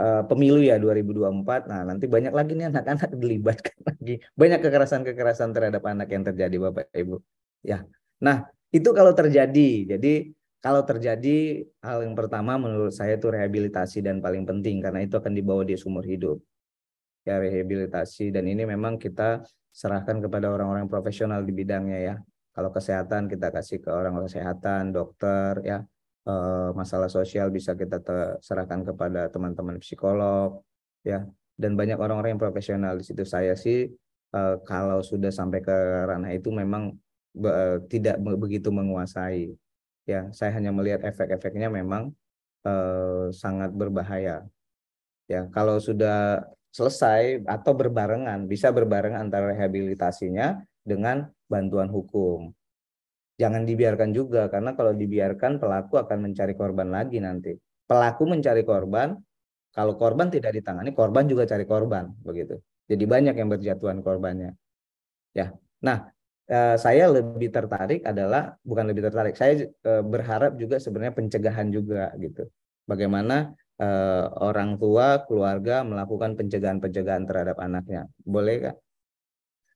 [0.00, 1.70] uh, pemilu ya 2024.
[1.70, 4.14] Nah, nanti banyak lagi nih anak-anak dilibatkan lagi.
[4.34, 7.20] Banyak kekerasan-kekerasan terhadap anak yang terjadi Bapak Ibu.
[7.64, 7.84] Ya.
[8.24, 9.96] Nah, itu kalau terjadi.
[9.96, 15.16] Jadi kalau terjadi hal yang pertama menurut saya itu rehabilitasi dan paling penting karena itu
[15.16, 16.36] akan dibawa di sumur hidup.
[17.24, 19.40] Ya rehabilitasi dan ini memang kita
[19.72, 22.14] serahkan kepada orang-orang profesional di bidangnya ya.
[22.52, 25.78] Kalau kesehatan kita kasih ke orang kesehatan, dokter ya.
[26.28, 26.34] E,
[26.76, 27.96] masalah sosial bisa kita
[28.44, 30.60] serahkan kepada teman-teman psikolog
[31.00, 31.24] ya.
[31.56, 33.24] Dan banyak orang-orang yang profesional di situ.
[33.24, 33.88] Saya sih
[34.28, 36.92] e, kalau sudah sampai ke ranah itu memang
[37.32, 39.56] be, tidak begitu menguasai.
[40.10, 42.10] Ya, saya hanya melihat efek-efeknya memang
[42.66, 42.72] e,
[43.30, 44.42] sangat berbahaya.
[45.30, 46.42] Ya, kalau sudah
[46.74, 52.50] selesai atau berbarengan, bisa berbarengan antara rehabilitasinya dengan bantuan hukum.
[53.38, 57.54] Jangan dibiarkan juga karena kalau dibiarkan pelaku akan mencari korban lagi nanti.
[57.86, 59.14] Pelaku mencari korban,
[59.70, 62.58] kalau korban tidak ditangani, korban juga cari korban begitu.
[62.90, 64.58] Jadi banyak yang berjatuhan korbannya.
[65.30, 65.54] Ya.
[65.86, 66.10] Nah,
[66.50, 69.38] eh, saya lebih tertarik adalah bukan lebih tertarik.
[69.38, 72.50] Saya eh, berharap juga sebenarnya pencegahan juga gitu.
[72.90, 78.10] Bagaimana eh, orang tua, keluarga melakukan pencegahan-pencegahan terhadap anaknya.
[78.26, 78.76] Boleh kak?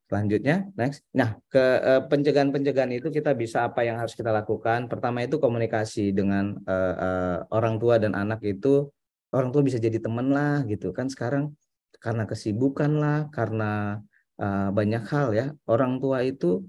[0.04, 1.00] Selanjutnya, next.
[1.16, 1.80] Nah, ke
[2.12, 4.84] pencegahan-pencegahan itu kita bisa apa yang harus kita lakukan?
[4.84, 8.92] Pertama itu komunikasi dengan uh, uh, orang tua dan anak itu
[9.32, 11.56] orang tua bisa jadi teman lah gitu kan sekarang
[12.04, 13.96] karena kesibukan lah, karena
[14.40, 15.47] uh, banyak hal ya.
[15.68, 16.64] Orang tua itu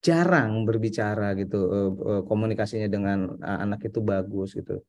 [0.00, 4.82] jarang berbicara gitu, uh, uh, komunikasinya dengan anak itu bagus gitu.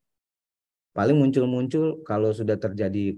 [0.93, 3.13] Paling muncul-muncul kalau sudah terjadi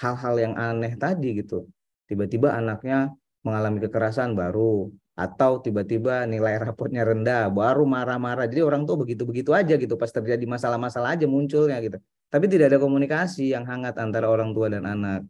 [0.00, 1.68] hal-hal yang aneh tadi gitu.
[2.08, 3.12] Tiba-tiba anaknya
[3.44, 9.74] mengalami kekerasan baru atau tiba-tiba nilai rapotnya rendah baru marah-marah jadi orang tuh begitu-begitu aja
[9.74, 11.98] gitu pas terjadi masalah-masalah aja munculnya gitu
[12.30, 15.26] tapi tidak ada komunikasi yang hangat antara orang tua dan anak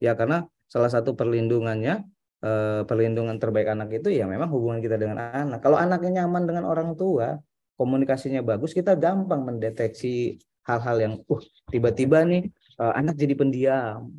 [0.00, 2.04] ya karena salah satu perlindungannya
[2.44, 5.64] eh, perlindungan terbaik anak itu ya memang hubungan kita dengan anak.
[5.64, 7.40] Kalau anaknya nyaman dengan orang tua
[7.80, 10.36] komunikasinya bagus kita gampang mendeteksi
[10.68, 14.12] hal-hal yang uh tiba-tiba nih uh, anak jadi pendiam.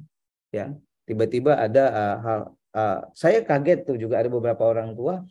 [0.50, 0.74] Ya
[1.06, 2.40] tiba-tiba ada uh, hal
[3.18, 5.26] saya kaget tuh juga ada beberapa orang tua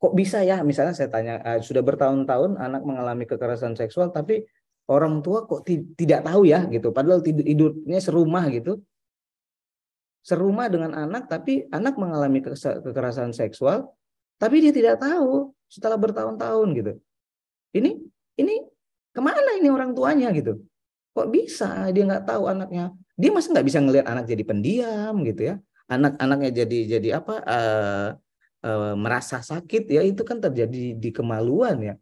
[0.00, 0.64] kok bisa ya?
[0.64, 4.48] Misalnya saya tanya uh, sudah bertahun-tahun anak mengalami kekerasan seksual tapi
[4.90, 6.66] orang tua kok tidak tahu ya?
[6.66, 6.90] Gitu.
[6.90, 8.80] Padahal tidur hidupnya serumah gitu
[10.20, 13.88] serumah dengan anak tapi anak mengalami kekerasan seksual
[14.36, 16.92] tapi dia tidak tahu setelah bertahun-tahun gitu.
[17.76, 17.90] Ini
[18.40, 18.54] ini
[19.12, 20.64] ke mana ini orang tuanya gitu?
[21.12, 21.92] Kok bisa?
[21.92, 22.96] Dia nggak tahu anaknya.
[23.20, 25.54] Dia masa nggak bisa ngelihat anak jadi pendiam gitu ya.
[25.92, 28.08] Anak-anaknya jadi jadi apa uh,
[28.64, 31.94] uh, merasa sakit ya itu kan terjadi di kemaluan ya.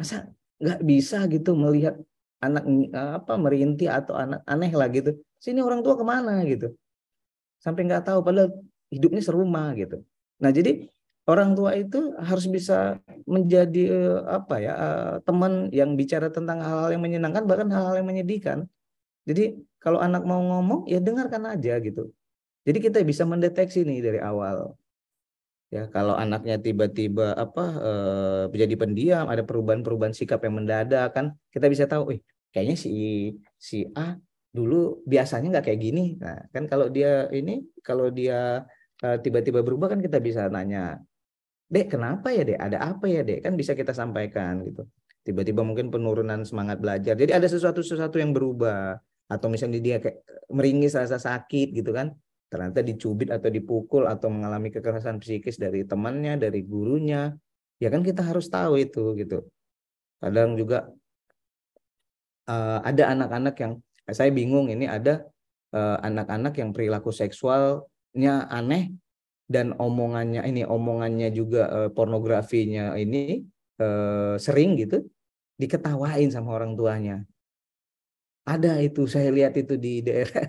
[0.00, 2.00] Masa nggak bisa gitu melihat
[2.40, 2.64] anak
[2.96, 5.20] uh, apa merintih atau anak aneh lah gitu.
[5.36, 6.72] Sini orang tua ke mana gitu
[7.58, 8.50] sampai nggak tahu padahal
[8.88, 10.02] hidupnya serumah gitu.
[10.42, 10.88] Nah jadi
[11.28, 12.96] orang tua itu harus bisa
[13.28, 18.08] menjadi uh, apa ya uh, teman yang bicara tentang hal-hal yang menyenangkan bahkan hal-hal yang
[18.08, 18.64] menyedihkan.
[19.28, 22.08] Jadi kalau anak mau ngomong ya dengarkan aja gitu.
[22.64, 24.76] Jadi kita bisa mendeteksi nih dari awal.
[25.68, 31.68] Ya, kalau anaknya tiba-tiba apa eh, menjadi pendiam, ada perubahan-perubahan sikap yang mendadak kan, kita
[31.68, 32.20] bisa tahu, eh
[32.52, 32.92] kayaknya si
[33.60, 34.16] si A
[34.48, 36.16] dulu biasanya nggak kayak gini.
[36.18, 38.64] Nah, kan kalau dia ini kalau dia
[39.04, 40.98] eh, tiba-tiba berubah kan kita bisa nanya,
[41.68, 42.58] Dek, kenapa ya, Dek?
[42.58, 43.44] Ada apa ya, Dek?
[43.44, 44.88] Kan bisa kita sampaikan gitu.
[45.20, 47.12] Tiba-tiba mungkin penurunan semangat belajar.
[47.12, 48.96] Jadi ada sesuatu-sesuatu yang berubah
[49.28, 52.16] atau misalnya dia kayak meringis rasa sakit gitu kan
[52.48, 57.36] ternyata dicubit atau dipukul atau mengalami kekerasan psikis dari temannya, dari gurunya,
[57.76, 59.44] ya kan kita harus tahu itu gitu.
[60.16, 60.88] Kadang juga
[62.48, 63.72] uh, ada anak-anak yang
[64.10, 65.24] saya bingung ini ada
[65.72, 68.92] eh, anak-anak uh, yang perilaku seksualnya aneh
[69.48, 73.48] dan omongannya ini omongannya juga uh, pornografinya ini
[73.80, 75.08] uh, sering gitu
[75.58, 77.24] diketawain sama orang tuanya.
[78.44, 80.46] Ada itu saya lihat itu di daerah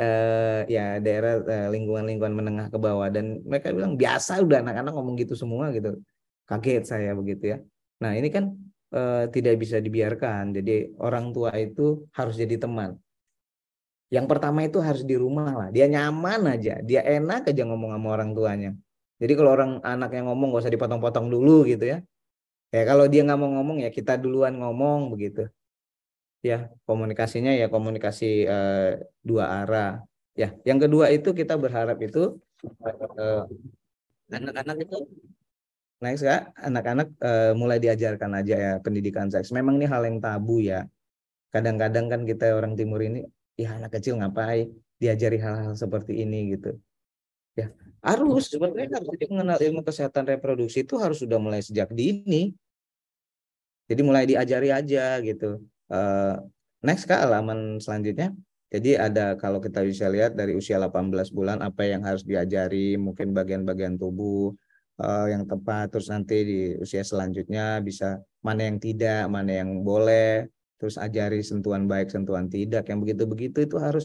[0.00, 3.12] uh, ya daerah uh, lingkungan-lingkungan menengah ke bawah.
[3.12, 6.00] Dan mereka bilang biasa udah anak-anak ngomong gitu semua gitu.
[6.48, 7.58] Kaget saya begitu ya.
[8.00, 8.52] Nah ini kan
[8.96, 10.56] uh, tidak bisa dibiarkan.
[10.56, 12.96] Jadi orang tua itu harus jadi teman.
[14.08, 15.68] Yang pertama itu harus di rumah lah.
[15.68, 18.70] Dia nyaman aja, dia enak aja ngomong sama orang tuanya.
[19.20, 21.98] Jadi kalau orang anak yang ngomong gak usah dipotong-potong dulu gitu ya.
[22.74, 25.46] Ya kalau dia nggak mau ngomong ya kita duluan ngomong begitu.
[26.42, 30.02] Ya komunikasinya ya komunikasi uh, dua arah.
[30.36, 32.36] Ya yang kedua itu kita berharap itu
[33.16, 33.46] uh,
[34.28, 34.96] anak-anak itu
[36.00, 39.52] next ya anak-anak uh, mulai diajarkan aja ya pendidikan seks.
[39.52, 40.84] Memang ini hal yang tabu ya.
[41.52, 43.24] Kadang-kadang kan kita orang timur ini
[43.56, 44.68] ya anak kecil ngapain
[45.00, 46.76] diajari hal-hal seperti ini gitu.
[47.56, 47.72] Ya,
[48.04, 52.52] harus sebenarnya harus mengenal ilmu kesehatan reproduksi itu harus sudah mulai sejak dini.
[53.88, 55.64] Jadi mulai diajari aja gitu.
[55.88, 56.36] Uh,
[56.84, 58.36] next ke halaman selanjutnya.
[58.66, 63.30] Jadi ada kalau kita bisa lihat dari usia 18 bulan apa yang harus diajari, mungkin
[63.30, 64.58] bagian-bagian tubuh,
[65.00, 65.92] uh, yang tepat.
[65.92, 70.48] Terus nanti di usia selanjutnya bisa mana yang tidak mana yang boleh.
[70.76, 72.88] Terus ajari sentuhan baik sentuhan tidak.
[72.88, 74.04] Yang begitu-begitu itu harus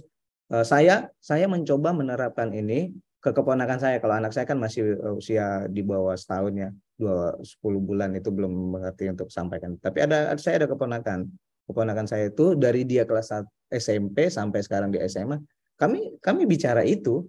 [0.52, 3.98] uh, saya saya mencoba menerapkan ini ke keponakan saya.
[4.00, 6.70] Kalau anak saya kan masih uh, usia di bawah setahun ya.
[7.02, 9.76] Dua sepuluh bulan itu belum mengerti untuk sampaikan.
[9.82, 11.28] Tapi ada saya ada keponakan.
[11.66, 13.32] Keponakan saya itu dari dia kelas
[13.72, 15.40] SMP sampai sekarang di SMA
[15.80, 17.26] kami kami bicara itu.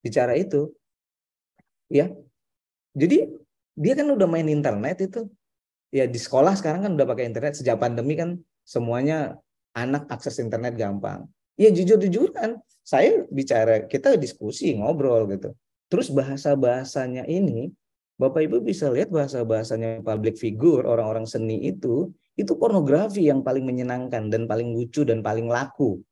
[0.00, 0.72] Bicara itu.
[1.90, 2.10] Ya
[2.94, 3.30] jadi
[3.78, 5.30] dia kan udah main internet itu.
[5.90, 7.58] Ya di sekolah sekarang kan udah pakai internet.
[7.58, 9.38] Sejak pandemi kan semuanya
[9.74, 11.26] anak akses internet gampang.
[11.58, 15.54] Ya jujur-jujur kan saya bicara, kita diskusi, ngobrol gitu.
[15.90, 17.70] Terus bahasa-bahasanya ini,
[18.18, 24.30] Bapak Ibu bisa lihat bahasa-bahasanya public figure, orang-orang seni itu, itu pornografi yang paling menyenangkan
[24.30, 26.02] dan paling lucu dan paling laku.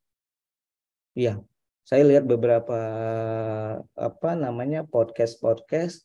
[1.18, 1.42] Iya,
[1.82, 2.78] saya lihat beberapa
[3.96, 6.04] apa namanya podcast-podcast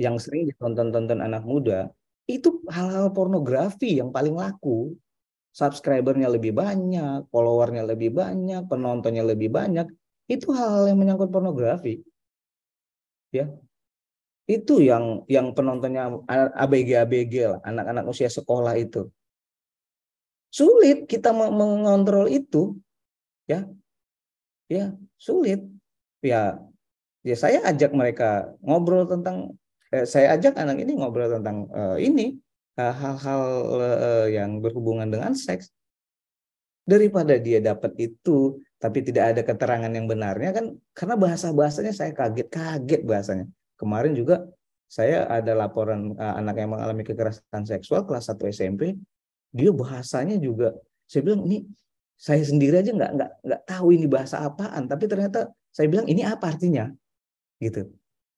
[0.00, 1.92] yang sering ditonton-tonton anak muda
[2.30, 4.94] itu hal-hal pornografi yang paling laku.
[5.52, 9.84] Subscribernya lebih banyak, followernya lebih banyak, penontonnya lebih banyak.
[10.24, 12.00] Itu hal-hal yang menyangkut pornografi.
[13.36, 13.52] Ya.
[14.48, 16.24] Itu yang yang penontonnya
[16.56, 19.12] ABG-ABG lah, anak-anak usia sekolah itu.
[20.48, 22.80] Sulit kita mengontrol itu.
[23.44, 23.68] Ya.
[24.72, 25.60] Ya, sulit.
[26.24, 26.56] Ya,
[27.20, 29.52] ya saya ajak mereka ngobrol tentang
[29.92, 32.40] eh, saya ajak anak ini ngobrol tentang uh, ini
[32.80, 33.42] eh, hal-hal
[33.78, 35.68] uh, yang berhubungan dengan seks.
[36.82, 42.10] Daripada dia dapat itu tapi tidak ada keterangan yang benarnya kan karena bahasa bahasanya saya
[42.10, 43.46] kaget kaget bahasanya.
[43.78, 44.42] Kemarin juga
[44.90, 48.98] saya ada laporan uh, anak yang mengalami kekerasan seksual kelas 1 SMP
[49.52, 50.76] dia bahasanya juga
[51.08, 51.68] saya bilang ini
[52.16, 56.24] saya sendiri aja nggak nggak nggak tahu ini bahasa apaan tapi ternyata saya bilang ini
[56.24, 56.88] apa artinya
[57.60, 57.88] gitu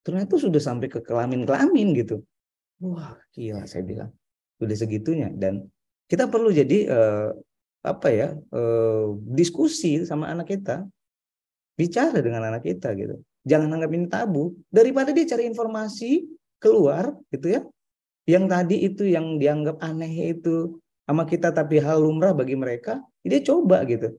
[0.05, 2.21] ternyata sudah sampai ke kelamin-kelamin gitu.
[2.85, 4.11] Wah, gila saya bilang.
[4.61, 5.67] Sudah segitunya dan
[6.07, 7.29] kita perlu jadi eh,
[7.83, 8.29] apa ya?
[8.37, 10.85] Eh, diskusi sama anak kita.
[11.75, 13.19] Bicara dengan anak kita gitu.
[13.43, 16.23] Jangan anggap ini tabu daripada dia cari informasi
[16.63, 17.61] keluar gitu ya.
[18.25, 23.41] Yang tadi itu yang dianggap aneh itu sama kita tapi hal lumrah bagi mereka, dia
[23.45, 24.17] coba gitu.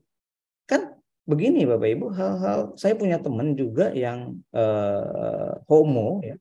[0.70, 0.95] Kan
[1.26, 6.38] begini Bapak Ibu, hal-hal saya punya teman juga yang uh, homo ya.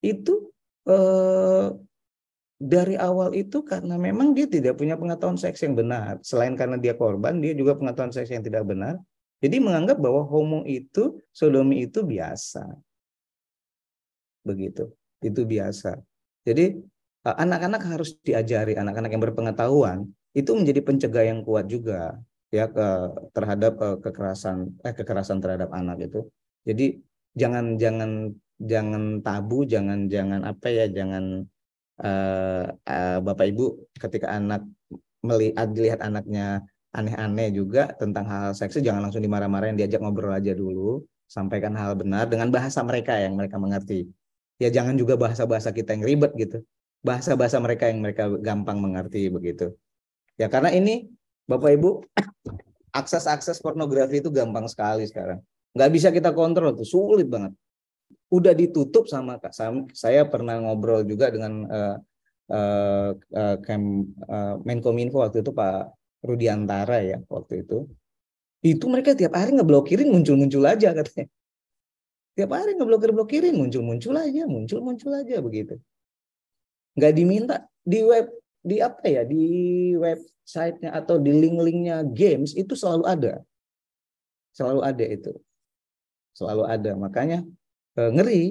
[0.00, 0.50] Itu
[0.88, 1.76] uh,
[2.62, 6.18] dari awal itu karena memang dia tidak punya pengetahuan seks yang benar.
[6.24, 8.96] Selain karena dia korban, dia juga pengetahuan seks yang tidak benar.
[9.42, 12.62] Jadi menganggap bahwa homo itu, sodomi itu biasa.
[14.46, 14.94] Begitu.
[15.18, 15.98] Itu biasa.
[16.46, 16.78] Jadi
[17.26, 19.98] eh, anak-anak harus diajari, anak-anak yang berpengetahuan
[20.32, 22.86] itu menjadi pencegah yang kuat juga ya ke
[23.32, 26.20] terhadap uh, kekerasan eh kekerasan terhadap anak itu.
[26.68, 27.00] Jadi
[27.32, 28.10] jangan jangan
[28.60, 31.48] jangan tabu, jangan jangan apa ya, jangan
[32.04, 33.64] uh, uh, Bapak Ibu
[33.96, 34.62] ketika anak
[35.24, 36.62] melihat lihat anaknya
[36.92, 41.96] aneh-aneh juga tentang hal, -hal seksi jangan langsung dimarah-marahin, diajak ngobrol aja dulu, sampaikan hal
[41.96, 44.12] benar dengan bahasa mereka yang mereka mengerti.
[44.60, 46.60] Ya jangan juga bahasa-bahasa kita yang ribet gitu.
[47.00, 49.72] Bahasa-bahasa mereka yang mereka gampang mengerti begitu.
[50.36, 51.08] Ya karena ini
[51.46, 51.90] Bapak Ibu,
[52.92, 55.42] akses-akses pornografi itu gampang sekali sekarang.
[55.72, 57.56] Nggak bisa kita kontrol tuh, sulit banget.
[58.32, 59.52] Udah ditutup sama Kak
[59.92, 61.96] Saya pernah ngobrol juga dengan uh,
[62.52, 65.92] uh, uh, Menkominfo waktu itu Pak
[66.24, 67.88] Rudiantara ya waktu itu.
[68.62, 71.26] Itu mereka tiap hari ngeblokirin muncul-muncul aja katanya.
[72.32, 75.76] Tiap hari ngeblokir-blokirin muncul-muncul aja, muncul-muncul aja begitu.
[76.96, 78.32] Nggak diminta di web
[78.62, 79.42] di apa ya di
[79.98, 83.34] websitenya atau di link-linknya games itu selalu ada.
[84.54, 85.32] Selalu ada itu.
[86.38, 86.92] Selalu ada.
[86.94, 87.42] Makanya
[87.98, 88.44] e, ngeri.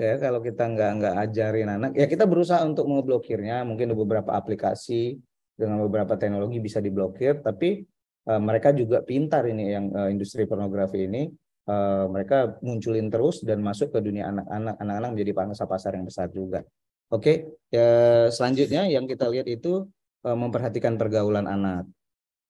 [0.00, 3.64] Ya kalau kita nggak nggak ajarin anak ya kita berusaha untuk ngeblokirnya.
[3.64, 5.18] Mungkin beberapa aplikasi
[5.56, 7.44] dengan beberapa teknologi bisa diblokir.
[7.44, 7.84] Tapi
[8.32, 11.28] uh, mereka juga pintar ini yang uh, industri pornografi ini.
[11.70, 14.74] Mereka munculin terus dan masuk ke dunia anak-anak.
[14.74, 16.66] Anak-anak menjadi pangsa pasar yang besar juga
[17.10, 17.32] oke
[17.70, 17.88] ya
[18.30, 19.86] selanjutnya yang kita lihat itu
[20.26, 21.84] uh, memperhatikan pergaulan anak.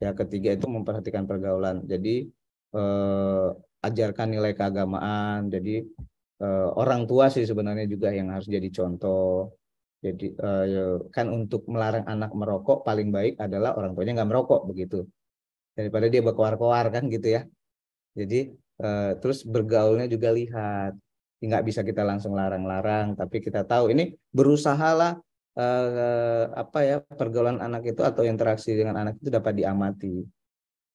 [0.00, 1.84] Ya ketiga itu memperhatikan pergaulan.
[1.84, 2.28] Jadi
[2.72, 3.52] uh,
[3.84, 5.52] ajarkan nilai keagamaan.
[5.52, 5.84] Jadi
[6.40, 9.52] uh, orang tua sih sebenarnya juga yang harus jadi contoh.
[10.00, 15.04] Jadi uh, kan untuk melarang anak merokok paling baik adalah orang tuanya nggak merokok begitu.
[15.76, 17.42] Daripada dia berkoar-koar kan gitu ya.
[18.16, 20.96] Jadi uh, terus bergaulnya juga lihat
[21.40, 25.16] nggak bisa kita langsung larang-larang tapi kita tahu ini berusahalah
[25.56, 30.20] uh, apa ya pergaulan anak itu atau interaksi dengan anak itu dapat diamati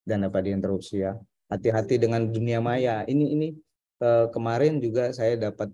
[0.06, 1.18] dan dapat diinterupsi ya
[1.50, 3.48] hati-hati dengan dunia maya ini ini
[4.02, 5.70] eh, kemarin juga saya dapat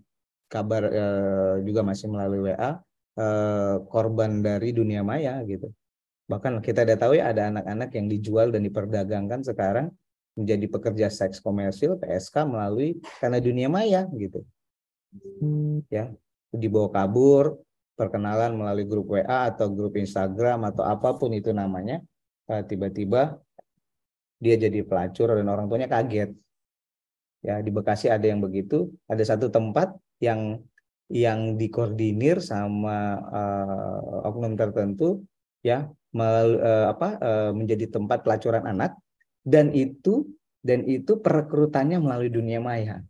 [0.52, 2.80] kabar eh, juga masih melalui WA
[3.18, 5.72] eh, korban dari dunia maya gitu.
[6.28, 9.92] Bahkan kita udah tahu ya ada anak-anak yang dijual dan diperdagangkan sekarang
[10.36, 14.44] menjadi pekerja seks komersil PSK melalui karena dunia maya gitu.
[15.92, 16.12] Ya,
[16.56, 17.60] dibawa kabur,
[18.00, 22.00] perkenalan melalui grup WA atau grup Instagram atau apa pun itu namanya,
[22.48, 23.36] eh, tiba-tiba
[24.42, 26.34] dia jadi pelacur dan orang tuanya kaget
[27.42, 28.94] Ya, di Bekasi ada yang begitu.
[29.10, 30.62] Ada satu tempat yang
[31.12, 35.28] yang dikoordinir sama uh, oknum tertentu
[35.60, 38.96] ya mal, uh, apa uh, menjadi tempat pelacuran anak
[39.44, 40.24] dan itu
[40.62, 43.02] dan itu perekrutannya melalui dunia maya.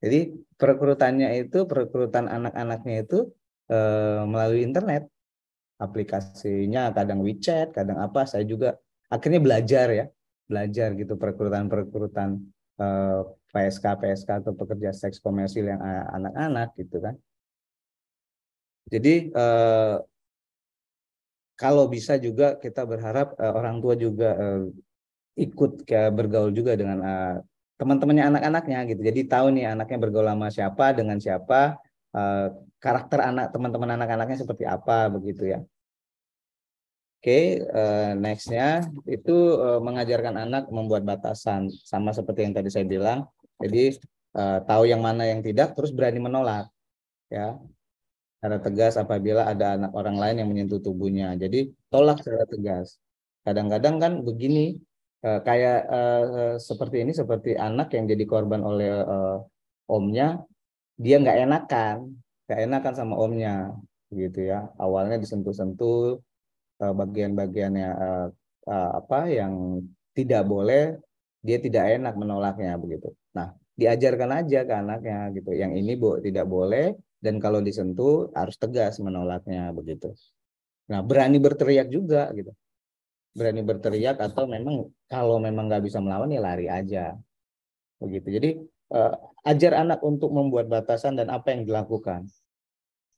[0.00, 3.28] Jadi perekrutannya itu perekrutan anak-anaknya itu
[3.68, 5.04] uh, melalui internet.
[5.76, 8.24] Aplikasinya kadang WeChat, kadang apa.
[8.24, 8.80] Saya juga
[9.12, 10.06] akhirnya belajar ya,
[10.48, 12.40] belajar gitu perekrutan-perekrutan
[12.74, 13.20] Eh,
[13.54, 15.78] PSK PSK atau pekerja seks komersil yang
[16.10, 17.14] anak-anak gitu kan.
[18.90, 19.96] Jadi eh,
[21.54, 24.34] kalau bisa juga kita berharap eh, orang tua juga
[25.38, 26.98] ikut kayak bergaul juga dengan
[27.80, 29.00] teman-temannya anak-anaknya gitu.
[29.02, 31.78] Jadi tahu nih anaknya bergaul sama siapa dengan siapa
[32.78, 35.60] karakter anak teman-teman anak-anaknya seperti apa begitu ya.
[37.24, 42.68] Oke, okay, uh, eh, nextnya itu uh, mengajarkan anak membuat batasan, sama seperti yang tadi
[42.68, 43.24] saya bilang.
[43.64, 43.96] Jadi
[44.36, 46.68] uh, tahu yang mana yang tidak, terus berani menolak,
[47.32, 47.56] ya.
[48.36, 51.32] Secara tegas apabila ada anak orang lain yang menyentuh tubuhnya.
[51.40, 53.00] Jadi tolak secara tegas.
[53.40, 54.76] Kadang-kadang kan begini,
[55.24, 59.40] uh, kayak uh, seperti ini, seperti anak yang jadi korban oleh uh,
[59.88, 60.44] omnya,
[61.00, 61.96] dia nggak enakan,
[62.46, 63.72] nggak enakan sama omnya,
[64.12, 64.68] gitu ya.
[64.78, 66.22] Awalnya disentuh-sentuh
[66.74, 68.26] Eh, bagian-bagiannya uh,
[68.66, 69.78] uh, apa yang
[70.10, 70.98] tidak boleh
[71.38, 73.14] dia tidak enak menolaknya begitu.
[73.38, 75.54] Nah, diajarkan aja ke anaknya gitu.
[75.54, 80.18] Yang ini bu tidak boleh dan kalau disentuh harus tegas menolaknya begitu.
[80.90, 82.50] Nah, berani berteriak juga gitu.
[83.34, 87.18] Berani berteriak atau memang kalau memang nggak bisa melawan ya lari aja.
[87.98, 88.28] Begitu.
[88.30, 88.50] Jadi
[88.94, 92.30] uh, ajar anak untuk membuat batasan dan apa yang dilakukan.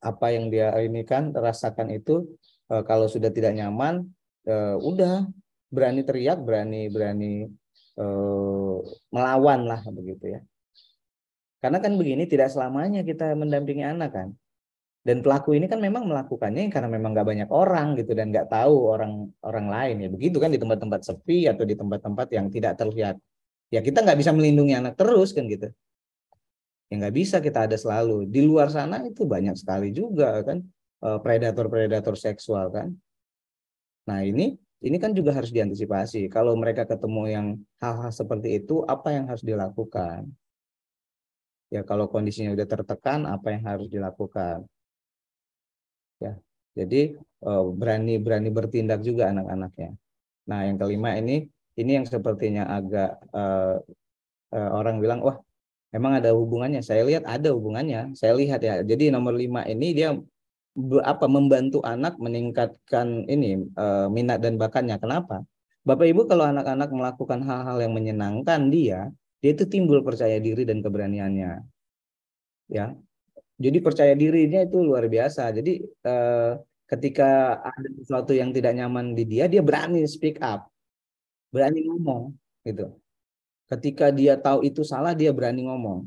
[0.01, 2.25] Apa yang dia ini kan rasakan itu
[2.73, 4.09] uh, kalau sudah tidak nyaman
[4.47, 5.27] uh, udah
[5.67, 7.51] berani teriak berani berani
[7.99, 8.79] uh,
[9.11, 10.41] melawan lah begitu ya
[11.59, 14.29] karena kan begini tidak selamanya kita mendampingi anak kan
[15.07, 18.91] dan pelaku ini kan memang melakukannya karena memang nggak banyak orang gitu dan nggak tahu
[18.91, 23.15] orang orang lain ya begitu kan di tempat-tempat sepi atau di tempat-tempat yang tidak terlihat
[23.71, 25.71] ya kita nggak bisa melindungi anak terus kan gitu
[26.91, 30.59] ya nggak bisa kita ada selalu di luar sana itu banyak sekali juga kan
[30.97, 32.89] Eh, predator-predator seksual kan.
[34.09, 36.25] Nah ini ini kan juga harus diantisipasi.
[36.25, 37.47] Kalau mereka ketemu yang
[37.77, 40.25] hal-hal seperti itu, apa yang harus dilakukan?
[41.69, 44.65] Ya kalau kondisinya udah tertekan, apa yang harus dilakukan?
[46.77, 49.97] Jadi eh, berani-berani bertindak juga anak-anaknya.
[50.47, 53.77] Nah yang kelima ini ini yang sepertinya agak uh,
[54.49, 55.37] uh, orang bilang wah
[55.93, 56.81] emang ada hubungannya.
[56.81, 58.17] Saya lihat ada hubungannya.
[58.17, 58.81] Saya lihat ya.
[58.81, 60.17] Jadi nomor lima ini dia
[61.05, 64.97] apa membantu anak meningkatkan ini uh, minat dan bakatnya.
[64.97, 65.45] Kenapa?
[65.85, 69.07] Bapak Ibu kalau anak-anak melakukan hal-hal yang menyenangkan dia,
[69.39, 71.63] dia itu timbul percaya diri dan keberaniannya.
[72.67, 72.97] Ya.
[73.57, 75.49] Jadi percaya dirinya itu luar biasa.
[75.49, 80.69] Jadi uh, ketika ada sesuatu yang tidak nyaman di dia, dia berani speak up.
[81.49, 82.93] Berani ngomong gitu.
[83.67, 86.05] Ketika dia tahu itu salah, dia berani ngomong.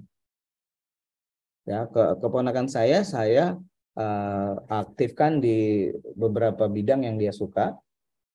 [1.68, 3.58] Ya, ke keponakan saya, saya
[3.98, 7.76] uh, aktifkan di beberapa bidang yang dia suka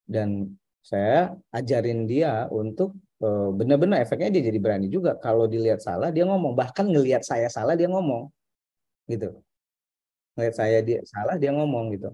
[0.05, 0.53] dan
[0.86, 2.93] saya ajarin dia untuk
[3.26, 7.49] uh, benar-benar efeknya dia jadi berani juga kalau dilihat salah dia ngomong bahkan ngelihat saya
[7.49, 8.30] salah dia ngomong
[9.09, 9.41] gitu.
[10.35, 12.09] Ngeliat saya dia salah dia ngomong gitu.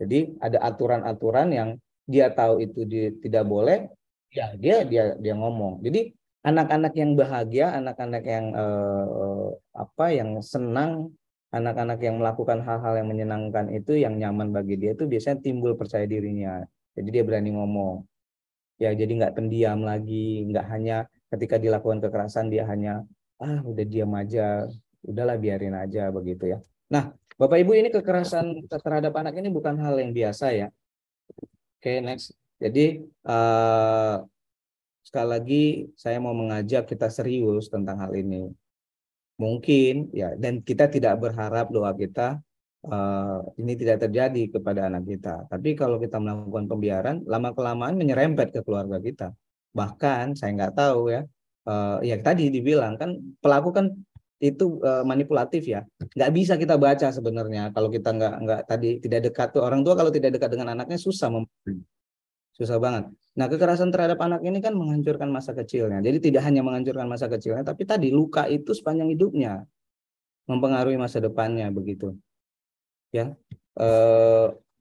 [0.00, 1.70] Jadi ada aturan-aturan yang
[2.08, 3.86] dia tahu itu dia tidak boleh
[4.32, 5.84] ya dia dia dia ngomong.
[5.84, 11.12] Jadi anak-anak yang bahagia anak-anak yang eh, apa yang senang
[11.50, 16.06] anak-anak yang melakukan hal-hal yang menyenangkan itu yang nyaman bagi dia itu biasanya timbul percaya
[16.08, 16.64] dirinya.
[16.96, 18.06] Jadi dia berani ngomong.
[18.80, 20.96] Ya jadi nggak pendiam lagi nggak hanya
[21.28, 23.04] ketika dilakukan kekerasan dia hanya
[23.36, 24.66] ah udah diam aja
[25.04, 26.58] udahlah biarin aja begitu ya
[26.90, 32.02] nah bapak ibu ini kekerasan terhadap anak ini bukan hal yang biasa ya oke okay,
[32.04, 34.26] next jadi uh,
[35.00, 35.64] sekali lagi
[35.96, 38.52] saya mau mengajak kita serius tentang hal ini
[39.40, 42.44] mungkin ya dan kita tidak berharap doa kita
[42.86, 45.44] uh, ini tidak terjadi kepada anak kita.
[45.50, 49.28] Tapi kalau kita melakukan pembiaran, lama kelamaan menyerempet ke keluarga kita.
[49.76, 51.22] Bahkan saya nggak tahu ya,
[51.68, 53.86] uh, ya tadi dibilang kan pelaku kan
[54.40, 55.84] itu uh, manipulatif ya,
[56.16, 59.92] nggak bisa kita baca sebenarnya kalau kita nggak nggak tadi tidak dekat tuh orang tua
[59.92, 61.28] kalau tidak dekat dengan anaknya susah
[62.56, 63.08] susah banget.
[63.40, 66.04] Nah, kekerasan terhadap anak ini kan menghancurkan masa kecilnya.
[66.04, 69.64] Jadi tidak hanya menghancurkan masa kecilnya, tapi tadi luka itu sepanjang hidupnya
[70.44, 72.12] mempengaruhi masa depannya begitu.
[73.14, 73.32] Ya,
[73.78, 73.88] e,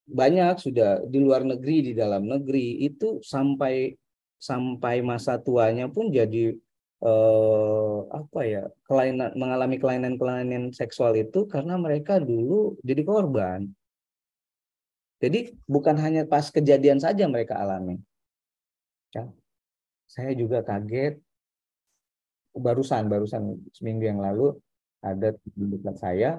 [0.10, 3.94] banyak sudah di luar negeri, di dalam negeri itu sampai
[4.40, 6.56] sampai masa tuanya pun jadi
[7.00, 7.14] e,
[8.12, 13.68] apa ya kelainan mengalami kelainan-kelainan seksual itu karena mereka dulu jadi korban.
[15.20, 18.00] Jadi bukan hanya pas kejadian saja mereka alami
[19.10, 19.26] Ya.
[20.06, 21.18] Saya juga kaget
[22.54, 24.58] barusan barusan seminggu yang lalu
[25.02, 26.32] ada dekat saya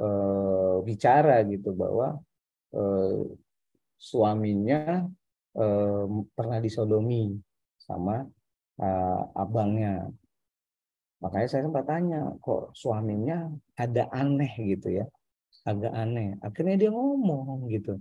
[0.00, 2.20] eh, bicara gitu bahwa
[2.72, 3.22] eh,
[4.00, 5.08] suaminya
[5.56, 7.36] eh, pernah disodomi
[7.80, 8.24] sama
[8.78, 10.08] eh, abangnya.
[11.18, 15.04] Makanya saya sempat tanya, kok suaminya ada aneh gitu ya,
[15.66, 16.38] agak aneh.
[16.46, 17.98] Akhirnya dia ngomong gitu,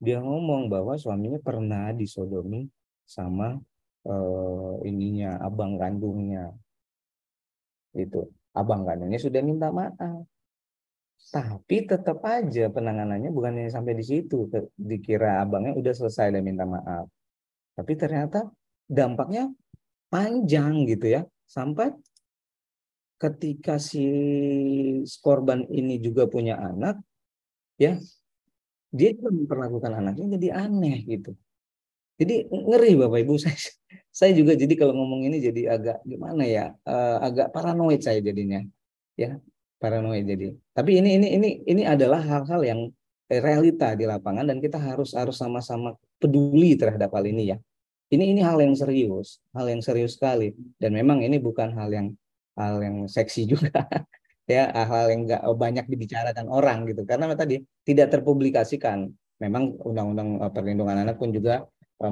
[0.00, 2.64] dia ngomong bahwa suaminya pernah disodomi
[3.04, 3.54] sama
[4.08, 6.50] uh, ininya abang kandungnya.
[7.92, 10.24] Itu abang kandungnya sudah minta maaf.
[11.20, 14.48] Tapi tetap aja penanganannya bukan hanya sampai di situ.
[14.72, 17.06] Dikira abangnya udah selesai dan minta maaf.
[17.76, 18.48] Tapi ternyata
[18.88, 19.52] dampaknya
[20.10, 21.94] panjang gitu ya sampai
[23.20, 24.04] ketika si
[25.22, 26.98] korban ini juga punya anak
[27.78, 27.96] ya
[28.90, 31.32] dia juga memperlakukan anaknya jadi aneh gitu
[32.20, 33.56] jadi ngeri Bapak Ibu saya
[34.10, 38.60] saya juga jadi kalau ngomong ini jadi agak gimana ya uh, agak paranoid saya jadinya
[39.14, 39.38] ya
[39.80, 40.52] paranoid jadi.
[40.76, 42.80] Tapi ini ini ini ini adalah hal-hal yang
[43.26, 47.58] realita di lapangan dan kita harus harus sama-sama peduli terhadap hal ini ya.
[48.10, 50.50] Ini ini hal yang serius, hal yang serius sekali.
[50.82, 52.10] Dan memang ini bukan hal yang
[52.58, 53.70] hal yang seksi juga.
[54.50, 57.06] Ya hal yang enggak banyak dibicarakan orang gitu.
[57.06, 59.06] Karena tadi tidak terpublikasikan.
[59.38, 61.70] Memang undang-undang eh, perlindungan anak pun juga
[62.02, 62.10] uh,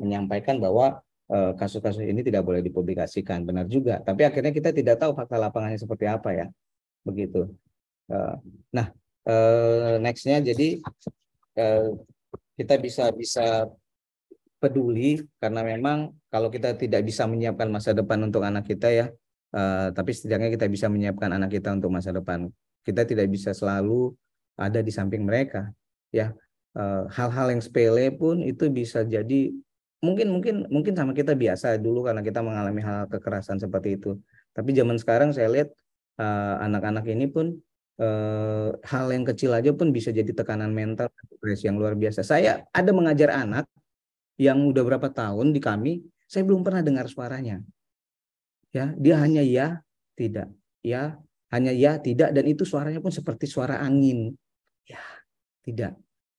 [0.00, 3.44] menyampaikan bahwa uh, kasus-kasus ini tidak boleh dipublikasikan.
[3.44, 4.00] Benar juga.
[4.00, 6.46] Tapi akhirnya kita tidak tahu fakta lapangannya seperti apa ya.
[7.04, 7.52] Begitu.
[8.08, 8.40] Uh,
[8.72, 8.88] nah
[9.28, 10.80] uh, nextnya jadi
[11.60, 11.92] uh,
[12.56, 13.68] kita bisa bisa
[14.64, 19.06] peduli karena memang kalau kita tidak bisa menyiapkan masa depan untuk anak kita ya
[19.52, 22.48] uh, tapi setidaknya kita bisa menyiapkan anak kita untuk masa depan
[22.80, 24.16] kita tidak bisa selalu
[24.56, 25.68] ada di samping mereka
[26.08, 26.32] ya
[26.74, 29.54] Eh, hal-hal yang sepele pun itu bisa jadi
[30.02, 34.18] mungkin mungkin mungkin sama kita biasa dulu karena kita mengalami hal kekerasan seperti itu.
[34.50, 35.70] Tapi zaman sekarang saya lihat
[36.18, 37.54] uh, anak-anak ini pun
[38.02, 42.26] uh, hal yang kecil aja pun bisa jadi tekanan mental depresi yang luar biasa.
[42.26, 43.70] Saya ada mengajar anak
[44.40, 45.92] yang udah berapa tahun di kami,
[46.26, 47.62] saya belum pernah dengar suaranya.
[48.74, 49.80] Ya, dia hanya ya,
[50.18, 50.50] tidak.
[50.82, 51.18] Ya,
[51.54, 54.34] hanya ya, tidak dan itu suaranya pun seperti suara angin.
[54.84, 55.02] Ya,
[55.62, 55.94] tidak.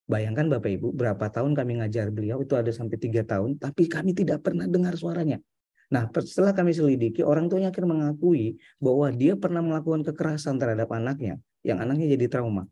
[0.05, 4.13] Bayangkan Bapak Ibu, berapa tahun kami ngajar beliau, itu ada sampai tiga tahun, tapi kami
[4.13, 5.41] tidak pernah dengar suaranya.
[5.89, 11.41] Nah, setelah kami selidiki, orang tuanya akhirnya mengakui bahwa dia pernah melakukan kekerasan terhadap anaknya,
[11.65, 12.69] yang anaknya jadi trauma.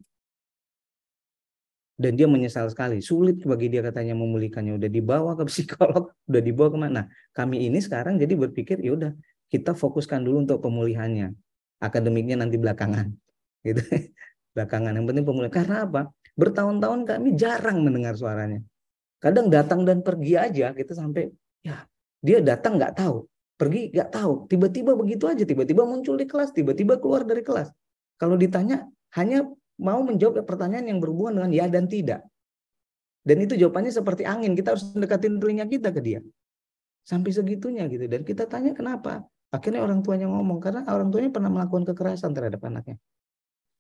[2.04, 6.70] Dan dia menyesal sekali, sulit bagi dia katanya memulihkannya, udah dibawa ke psikolog, udah dibawa
[6.76, 7.02] ke mana.
[7.32, 9.12] Kami ini sekarang jadi berpikir, ya udah
[9.48, 11.32] kita fokuskan dulu untuk pemulihannya,
[11.80, 13.08] akademiknya nanti belakangan,
[13.68, 13.80] gitu.
[14.52, 15.00] belakangan.
[15.00, 15.54] Yang penting pemulihan.
[15.56, 16.02] Karena apa?
[16.36, 18.60] Bertahun-tahun kami jarang mendengar suaranya.
[19.24, 21.32] Kadang datang dan pergi aja gitu sampai
[21.64, 21.88] ya
[22.20, 23.24] dia datang nggak tahu,
[23.56, 27.72] pergi nggak tahu, tiba-tiba begitu aja, tiba-tiba muncul di kelas, tiba-tiba keluar dari kelas.
[28.20, 29.48] Kalau ditanya hanya
[29.82, 32.22] mau menjawab pertanyaan yang berhubungan dengan ya dan tidak.
[33.24, 36.20] Dan itu jawabannya seperti angin, kita harus mendekatin telinga kita ke dia.
[37.08, 38.04] Sampai segitunya gitu.
[38.06, 39.24] Dan kita tanya kenapa?
[39.54, 43.00] Akhirnya orang tuanya ngomong karena orang tuanya pernah melakukan kekerasan terhadap anaknya.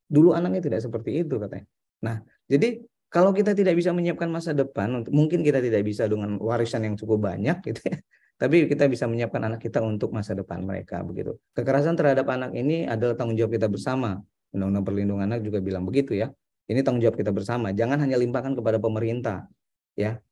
[0.07, 1.65] Dulu anaknya tidak seperti itu katanya.
[2.05, 2.83] Nah, jadi
[3.13, 7.29] kalau kita tidak bisa menyiapkan masa depan, mungkin kita tidak bisa dengan warisan yang cukup
[7.29, 7.97] banyak gitu ya.
[8.41, 11.37] Tapi kita bisa menyiapkan anak kita untuk masa depan mereka begitu.
[11.53, 14.19] Kekerasan terhadap anak ini adalah tanggung jawab kita bersama.
[14.53, 16.29] Undang-Undang Perlindungan Anak juga bilang begitu ya.
[16.69, 17.75] Ini tanggung jawab kita bersama.
[17.75, 19.51] Jangan hanya limpahkan kepada pemerintah,
[19.99, 20.23] ya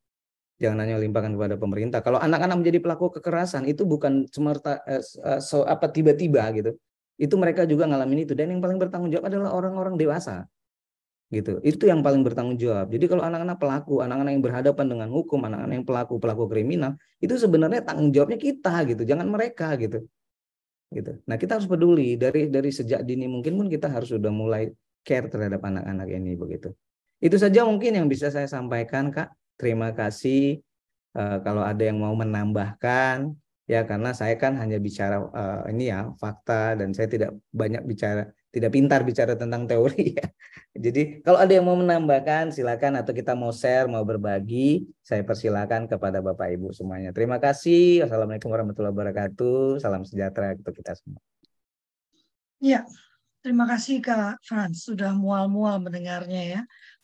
[0.61, 1.99] jangan hanya limpahkan kepada pemerintah.
[2.05, 6.77] Kalau anak-anak menjadi pelaku kekerasan itu bukan semerta eh, eh, so, apa tiba-tiba gitu.
[7.17, 10.45] Itu mereka juga ngalamin itu dan yang paling bertanggung jawab adalah orang-orang dewasa.
[11.33, 11.57] Gitu.
[11.65, 12.93] Itu yang paling bertanggung jawab.
[12.93, 17.33] Jadi kalau anak-anak pelaku, anak-anak yang berhadapan dengan hukum, anak-anak yang pelaku pelaku kriminal, itu
[17.41, 20.05] sebenarnya tanggung jawabnya kita gitu, jangan mereka gitu.
[20.91, 21.17] Gitu.
[21.23, 24.67] Nah, kita harus peduli dari dari sejak dini mungkin pun kita harus sudah mulai
[25.01, 26.75] care terhadap anak-anak ini begitu.
[27.23, 29.31] Itu saja mungkin yang bisa saya sampaikan, Kak.
[29.55, 30.59] Terima kasih
[31.15, 33.31] uh, kalau ada yang mau menambahkan
[33.69, 38.27] ya karena saya kan hanya bicara uh, ini ya fakta dan saya tidak banyak bicara
[38.51, 40.27] tidak pintar bicara tentang teori ya.
[40.75, 45.87] Jadi kalau ada yang mau menambahkan silakan atau kita mau share mau berbagi saya persilakan
[45.87, 47.15] kepada Bapak Ibu semuanya.
[47.15, 48.03] Terima kasih.
[48.03, 49.79] Wassalamualaikum warahmatullahi wabarakatuh.
[49.79, 51.19] Salam sejahtera untuk kita semua.
[52.61, 52.85] Ya,
[53.41, 56.61] terima kasih Kak Frans sudah mual-mual mendengarnya ya.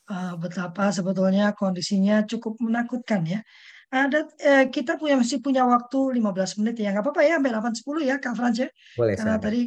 [0.07, 3.39] Eh, betapa sebetulnya kondisinya cukup menakutkan ya.
[3.87, 6.91] Ada eh, kita punya masih punya waktu 15 menit ya.
[6.91, 8.69] nggak apa-apa ya sampai 8.10 ya Kak Frans ya.
[8.99, 9.61] Boleh, Karena tadi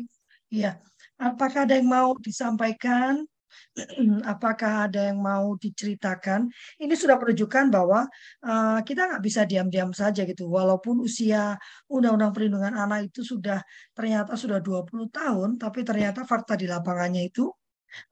[0.48, 0.72] ya
[1.20, 3.22] apakah ada yang mau disampaikan?
[4.32, 6.46] Apakah ada yang mau diceritakan?
[6.78, 8.06] Ini sudah menunjukkan bahwa
[8.46, 10.46] uh, kita nggak bisa diam-diam saja gitu.
[10.46, 11.58] Walaupun usia
[11.90, 13.58] Undang-Undang Perlindungan Anak itu sudah
[13.90, 17.50] ternyata sudah 20 tahun, tapi ternyata fakta di lapangannya itu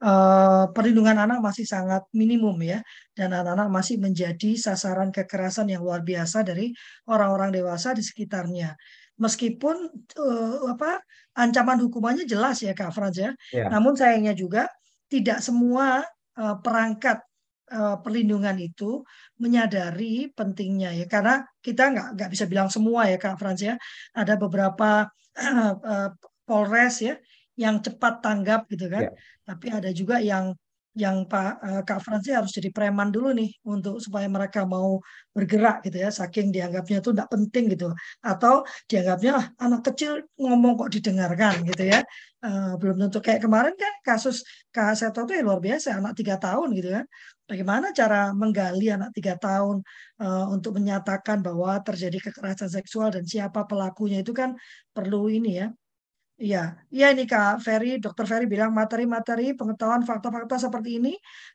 [0.02, 2.78] uh, perlindungan anak masih sangat minimum ya
[3.14, 6.74] dan anak-anak masih menjadi sasaran kekerasan yang luar biasa dari
[7.06, 8.74] orang-orang dewasa di sekitarnya
[9.18, 9.76] meskipun
[10.18, 11.02] uh, apa
[11.34, 13.30] ancaman hukumannya jelas ya Kak Frans ya.
[13.50, 13.66] ya.
[13.70, 14.70] Namun sayangnya juga
[15.10, 16.02] tidak semua
[16.38, 17.22] uh, perangkat
[17.74, 19.02] uh, perlindungan itu
[19.42, 23.74] menyadari pentingnya ya karena kita nggak nggak bisa bilang semua ya Kak Frans ya.
[24.14, 26.08] Ada beberapa uh, uh,
[26.46, 27.14] Polres ya
[27.58, 29.10] yang cepat tanggap gitu kan.
[29.10, 29.12] Ya.
[29.44, 30.54] Tapi ada juga yang
[30.98, 34.98] yang Pak uh, Kak Fransi harus jadi preman dulu nih untuk supaya mereka mau
[35.30, 37.88] bergerak gitu ya saking dianggapnya itu tidak penting gitu.
[38.18, 42.02] Atau dianggapnya ah, anak kecil ngomong kok didengarkan gitu ya.
[42.42, 43.18] Uh, belum tentu.
[43.22, 44.42] Kayak kemarin kan kasus
[44.74, 47.04] Kak Seto itu ya luar biasa anak tiga tahun gitu kan.
[47.48, 49.80] Bagaimana cara menggali anak tiga tahun
[50.20, 54.58] uh, untuk menyatakan bahwa terjadi kekerasan seksual dan siapa pelakunya itu kan
[54.92, 55.70] perlu ini ya
[56.44, 56.58] Iya,
[56.94, 61.10] iya ini Kak Ferry, Dokter Ferry bilang materi-materi pengetahuan fakta-fakta seperti ini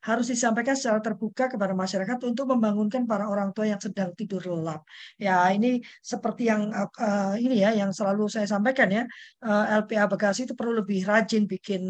[0.07, 4.83] harus disampaikan secara terbuka kepada masyarakat untuk membangunkan para orang tua yang sedang tidur lelap.
[5.15, 5.79] Ya, ini
[6.11, 9.03] seperti yang uh, ini ya yang selalu saya sampaikan ya,
[9.47, 11.81] uh, eh, LPA Bekasi itu perlu lebih rajin bikin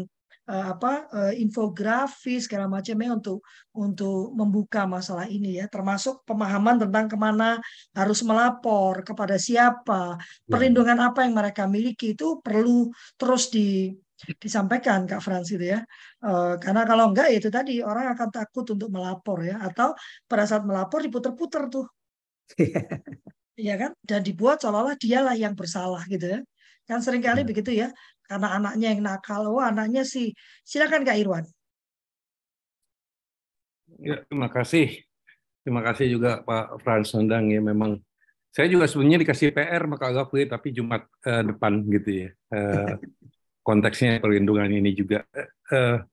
[0.48, 5.66] uh, apa uh, infografis segala macamnya untuk untuk membuka masalah ini ya.
[5.68, 7.58] Termasuk pemahaman tentang ke mana
[7.96, 10.48] harus melapor kepada siapa ya.
[10.48, 13.92] perlindungan apa yang mereka miliki itu perlu terus di
[14.40, 15.80] disampaikan Kak Frans itu ya.
[16.22, 19.60] Uh, karena kalau enggak ya itu tadi orang akan takut untuk melapor ya.
[19.60, 19.92] Atau
[20.28, 21.86] pada saat melapor diputer-puter tuh.
[23.54, 23.78] Iya.
[23.78, 23.94] Kan?
[24.02, 26.40] Dan dibuat seolah-olah dialah yang bersalah gitu ya.
[26.84, 27.48] Kan sering kali hmm.
[27.48, 27.88] begitu ya
[28.24, 29.42] karena anaknya yang nakal.
[29.48, 30.32] Oh, anaknya sih.
[30.64, 31.44] Silakan Kak Irwan.
[34.00, 35.04] Ya, terima kasih.
[35.64, 37.96] Terima kasih juga Pak Frans Sondang ya memang
[38.54, 42.28] saya juga sebenarnya dikasih PR maka agak Gafri tapi Jumat uh, depan gitu ya.
[42.52, 43.00] Uh,
[43.66, 45.24] konteksnya perlindungan ini juga.
[45.72, 46.04] Uh,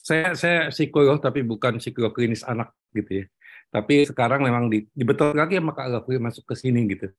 [0.00, 3.24] saya saya psikolog tapi bukan psikolog klinis anak gitu ya.
[3.70, 7.12] Tapi sekarang memang di, dibetul lagi maka agak masuk ke sini gitu.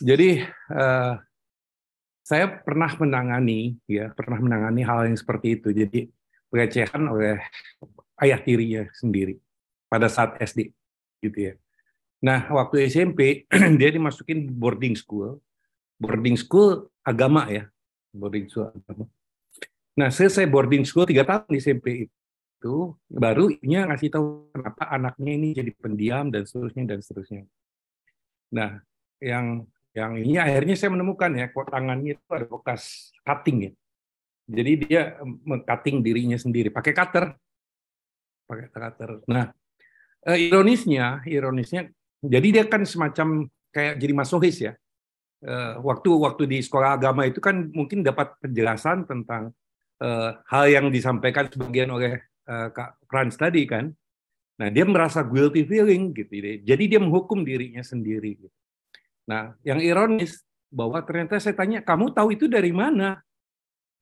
[0.00, 0.42] Jadi
[0.72, 1.20] uh,
[2.24, 5.68] saya pernah menangani ya pernah menangani hal yang seperti itu.
[5.76, 6.08] Jadi
[6.48, 7.36] pelecehan oleh
[8.24, 9.36] ayah tirinya sendiri
[9.92, 10.72] pada saat SD
[11.20, 11.54] gitu ya.
[12.24, 13.44] Nah waktu SMP
[13.78, 15.44] dia dimasukin boarding school.
[16.00, 17.68] Boarding school agama ya.
[18.16, 19.04] Boarding school agama.
[20.00, 25.32] Nah selesai boarding school tiga tahun di SMP itu baru nya ngasih tahu kenapa anaknya
[25.36, 27.44] ini jadi pendiam dan seterusnya dan seterusnya.
[28.48, 28.80] Nah
[29.20, 33.72] yang yang ini akhirnya saya menemukan ya kok tangannya itu ada bekas cutting ya.
[34.44, 37.30] Jadi dia mengcutting dirinya sendiri pakai cutter.
[38.44, 39.22] Pakai cutter.
[39.30, 39.54] Nah
[40.26, 41.86] eh, ironisnya ironisnya
[42.26, 44.74] jadi dia kan semacam kayak jadi masohis ya.
[45.46, 49.54] Eh, waktu waktu di sekolah agama itu kan mungkin dapat penjelasan tentang
[50.02, 53.88] eh, hal yang disampaikan sebagian oleh Kak Franz tadi kan.
[54.60, 56.60] Nah dia merasa guilty feeling gitu.
[56.66, 58.63] Jadi dia menghukum dirinya sendiri gitu
[59.24, 63.22] Nah, yang ironis bahwa ternyata saya tanya, kamu tahu itu dari mana?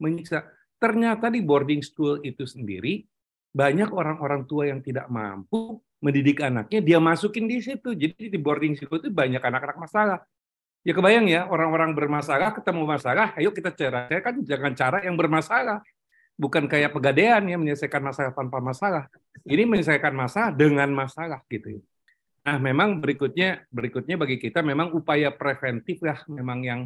[0.02, 0.42] Menyiksa.
[0.82, 3.06] Ternyata di boarding school itu sendiri,
[3.54, 7.94] banyak orang-orang tua yang tidak mampu mendidik anaknya, dia masukin di situ.
[7.94, 10.18] Jadi di boarding school itu banyak anak-anak masalah.
[10.82, 14.10] Ya kebayang ya, orang-orang bermasalah ketemu masalah, ayo kita cara.
[14.10, 15.78] Saya kan jangan cara yang bermasalah.
[16.34, 19.06] Bukan kayak pegadaian ya menyelesaikan masalah tanpa masalah.
[19.46, 21.78] Ini menyelesaikan masalah dengan masalah gitu.
[22.42, 26.80] Nah, memang berikutnya berikutnya bagi kita memang upaya preventif lah memang yang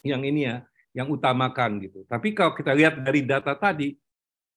[0.00, 0.64] yang ini ya,
[0.96, 2.08] yang utamakan gitu.
[2.08, 3.92] Tapi kalau kita lihat dari data tadi,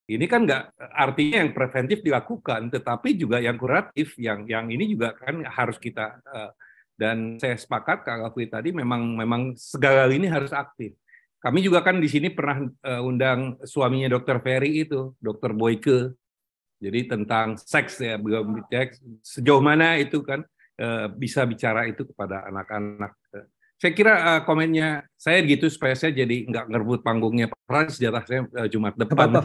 [0.07, 5.11] ini kan nggak artinya yang preventif dilakukan, tetapi juga yang kuratif, yang yang ini juga
[5.15, 6.51] kan harus kita uh,
[6.95, 10.95] dan saya sepakat Kak Gafri tadi memang memang segala ini harus aktif.
[11.43, 16.15] Kami juga kan di sini pernah uh, undang suaminya Dokter Ferry itu, Dokter Boyke.
[16.83, 20.43] Jadi tentang seks ya, belum cek sejauh mana itu kan
[20.83, 23.15] uh, bisa bicara itu kepada anak-anak.
[23.79, 28.47] Saya kira uh, komennya saya gitu supaya saya jadi nggak ngerebut panggungnya Frans jatah saya
[28.47, 29.43] uh, Jumat depan.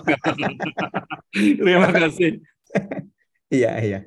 [1.62, 2.43] Terima kasih.
[3.51, 4.01] Iya iya.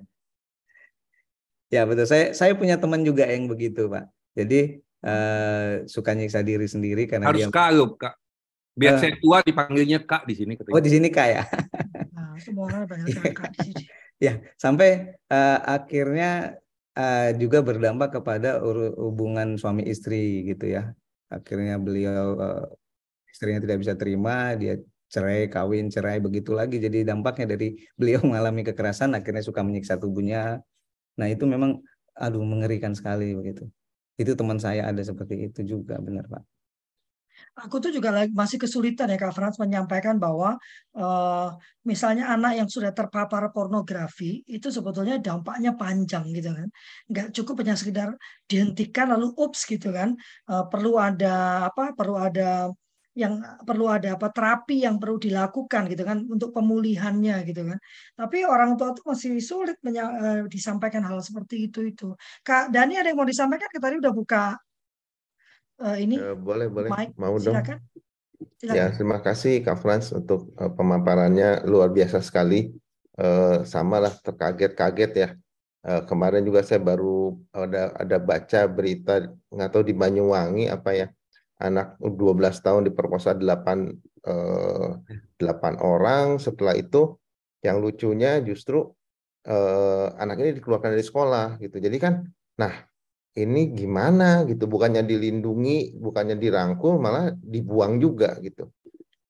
[1.71, 2.07] Ya betul.
[2.07, 4.11] Saya saya punya teman juga yang begitu, Pak.
[4.35, 7.51] Jadi uh, suka nyiksa diri sendiri karena harus dia...
[7.51, 8.15] kak, kak.
[8.71, 10.55] Biar uh, saya tua dipanggilnya kak di sini.
[10.71, 11.43] Oh di sini kak ya.
[12.41, 13.31] Semua orang di sini.
[14.25, 16.57] ya sampai uh, akhirnya
[16.97, 18.61] uh, juga berdampak kepada
[18.97, 20.91] hubungan suami istri gitu ya.
[21.31, 22.65] Akhirnya beliau uh,
[23.31, 24.75] istrinya tidak bisa terima, dia
[25.07, 26.81] cerai, kawin, cerai begitu lagi.
[26.81, 30.59] Jadi dampaknya dari beliau mengalami kekerasan, akhirnya suka menyiksa tubuhnya,
[31.19, 31.81] Nah itu memang
[32.15, 33.67] aduh mengerikan sekali begitu.
[34.15, 36.43] Itu teman saya ada seperti itu juga benar Pak.
[37.63, 40.57] Aku tuh juga masih kesulitan ya Kak Frans menyampaikan bahwa
[40.97, 41.47] uh,
[41.85, 46.67] misalnya anak yang sudah terpapar pornografi itu sebetulnya dampaknya panjang gitu kan.
[47.11, 48.09] Nggak cukup hanya sekedar
[48.49, 50.15] dihentikan lalu ups gitu kan.
[50.49, 51.93] Uh, perlu ada apa?
[51.97, 52.71] Perlu ada
[53.11, 57.77] yang perlu ada apa terapi yang perlu dilakukan gitu kan untuk pemulihannya gitu kan.
[58.15, 62.15] Tapi orang tua itu masih sulit uh, disampaikan hal seperti itu itu.
[62.47, 63.67] Kak Dani ada yang mau disampaikan?
[63.67, 64.55] Kita tadi udah buka
[65.81, 66.15] uh, ini.
[66.21, 66.89] Uh, boleh boleh.
[66.93, 67.17] Mike.
[67.17, 67.81] Mau Silakan.
[67.81, 67.81] dong.
[68.57, 68.77] Silakan.
[68.77, 72.71] Ya terima kasih Kak Frans untuk uh, pemaparannya luar biasa sekali.
[73.17, 75.29] Uh, sama lah terkaget-kaget ya.
[75.81, 81.07] Uh, kemarin juga saya baru ada ada baca berita nggak tahu di Banyuwangi apa ya
[81.61, 83.45] anak 12 tahun diperkosa 8
[84.25, 84.89] eh,
[85.37, 87.21] 8 orang setelah itu
[87.61, 88.89] yang lucunya justru
[89.45, 92.25] eh, anak ini dikeluarkan dari sekolah gitu jadi kan
[92.57, 92.73] nah
[93.31, 98.67] ini gimana gitu bukannya dilindungi bukannya dirangkul malah dibuang juga gitu.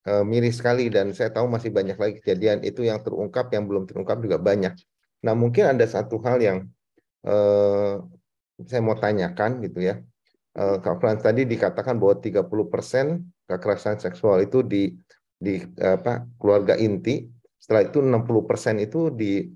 [0.02, 3.86] Eh, miris sekali dan saya tahu masih banyak lagi kejadian itu yang terungkap yang belum
[3.86, 4.74] terungkap juga banyak.
[5.22, 6.58] Nah mungkin ada satu hal yang
[7.22, 7.96] eh,
[8.66, 10.02] saya mau tanyakan gitu ya.
[10.52, 14.92] Uh, Kak Frans tadi dikatakan bahwa 30% kekerasan seksual itu di
[15.40, 17.24] di apa keluarga inti,
[17.56, 19.48] setelah itu 60% itu di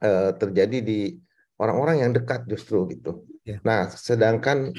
[0.00, 1.10] uh, terjadi di
[1.58, 3.26] orang-orang yang dekat justru gitu.
[3.48, 3.64] Yeah.
[3.64, 4.76] Nah, sedangkan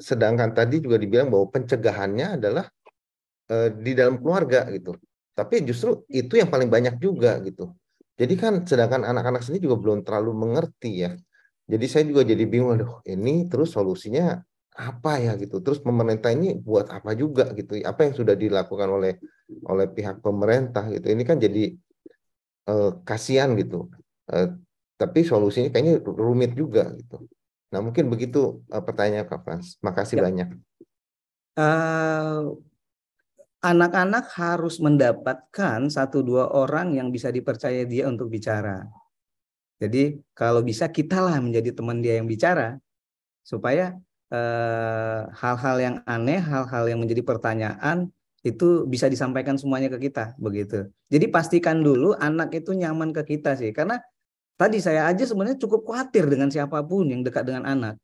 [0.00, 2.64] sedangkan tadi juga dibilang bahwa pencegahannya adalah
[3.52, 4.96] uh, di dalam keluarga gitu.
[5.36, 7.76] Tapi justru itu yang paling banyak juga gitu.
[8.16, 11.12] Jadi kan sedangkan anak-anak sendiri juga belum terlalu mengerti ya.
[11.68, 14.40] Jadi saya juga jadi bingung, aduh ini terus solusinya
[14.72, 15.60] apa ya gitu.
[15.60, 17.76] Terus pemerintah ini buat apa juga gitu.
[17.84, 19.20] Apa yang sudah dilakukan oleh
[19.68, 21.12] oleh pihak pemerintah gitu.
[21.12, 21.76] Ini kan jadi
[22.72, 23.92] uh, kasihan gitu.
[24.32, 24.56] Uh,
[24.96, 27.28] tapi solusinya kayaknya rumit juga gitu.
[27.72, 29.78] Nah mungkin begitu uh, pertanyaan Kak Frans.
[29.82, 30.22] Makasih ya.
[30.26, 30.48] banyak.
[31.56, 32.58] Uh,
[33.64, 38.86] anak-anak harus mendapatkan satu dua orang yang bisa dipercaya dia untuk bicara.
[39.76, 42.80] Jadi kalau bisa kitalah menjadi teman dia yang bicara
[43.44, 43.96] supaya
[44.26, 48.10] Eh, hal-hal yang aneh, hal-hal yang menjadi pertanyaan
[48.42, 50.90] itu bisa disampaikan semuanya ke kita begitu.
[51.06, 54.02] Jadi pastikan dulu anak itu nyaman ke kita sih karena
[54.56, 57.94] tadi saya aja sebenarnya cukup khawatir dengan siapa pun yang dekat dengan anak.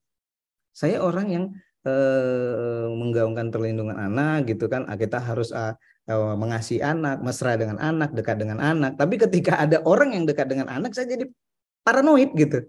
[0.73, 1.45] Saya orang yang
[1.85, 5.75] eh, menggaungkan perlindungan anak gitu kan ah, kita harus eh,
[6.09, 8.97] eh, mengasihi anak, mesra dengan anak, dekat dengan anak.
[8.97, 11.29] Tapi ketika ada orang yang dekat dengan anak saya jadi
[11.85, 12.65] paranoid gitu.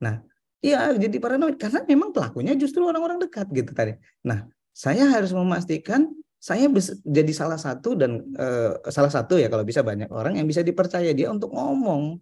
[0.00, 0.24] Nah,
[0.60, 3.96] Iya, jadi paranoid karena memang pelakunya justru orang-orang dekat gitu tadi.
[4.28, 4.44] Nah,
[4.76, 6.68] saya harus memastikan saya
[7.04, 11.12] jadi salah satu dan uh, salah satu ya kalau bisa banyak orang yang bisa dipercaya
[11.12, 12.16] dia untuk ngomong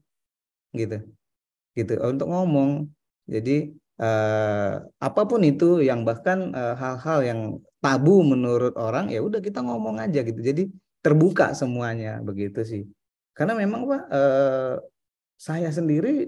[0.74, 1.04] gitu.
[1.76, 2.90] Gitu, untuk ngomong.
[3.28, 7.40] Jadi uh, apa pun itu yang bahkan eh, hal-hal yang
[7.78, 10.40] tabu menurut orang ya udah kita ngomong aja gitu.
[10.40, 10.72] Jadi
[11.04, 12.82] terbuka semuanya begitu sih.
[13.36, 14.74] Karena memang Pak uh,
[15.38, 16.26] saya sendiri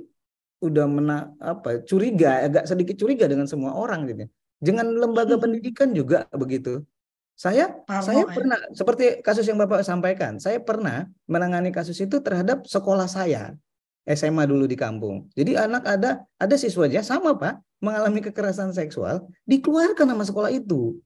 [0.63, 4.29] udah mena apa curiga agak sedikit curiga dengan semua orang gitu
[4.61, 5.43] Dengan lembaga hmm.
[5.43, 6.85] pendidikan juga begitu.
[7.33, 8.37] Saya Parno, saya ya.
[8.37, 13.57] pernah seperti kasus yang Bapak sampaikan, saya pernah menangani kasus itu terhadap sekolah saya.
[14.09, 15.29] SMA dulu di kampung.
[15.37, 20.97] Jadi anak ada ada siswanya sama Pak mengalami kekerasan seksual dikeluarkan nama sekolah itu.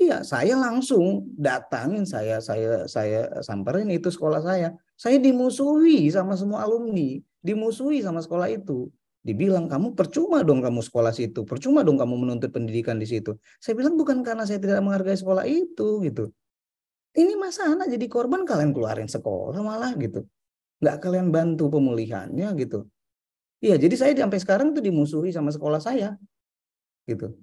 [0.00, 4.72] Iya, saya langsung datangin saya saya saya samperin itu sekolah saya.
[4.96, 8.88] Saya dimusuhi sama semua alumni, dimusuhi sama sekolah itu.
[9.20, 13.36] Dibilang kamu percuma dong kamu sekolah situ, percuma dong kamu menuntut pendidikan di situ.
[13.60, 16.32] Saya bilang bukan karena saya tidak menghargai sekolah itu gitu.
[17.12, 20.24] Ini masa anak jadi korban kalian keluarin sekolah malah gitu.
[20.80, 22.88] Nggak kalian bantu pemulihannya gitu.
[23.60, 26.16] Iya, jadi saya sampai sekarang tuh dimusuhi sama sekolah saya.
[27.04, 27.36] Gitu.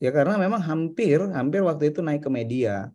[0.00, 2.88] Ya karena memang hampir hampir waktu itu naik ke media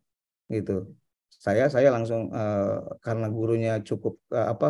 [0.49, 0.89] gitu.
[1.29, 4.67] Saya saya langsung uh, karena gurunya cukup uh, apa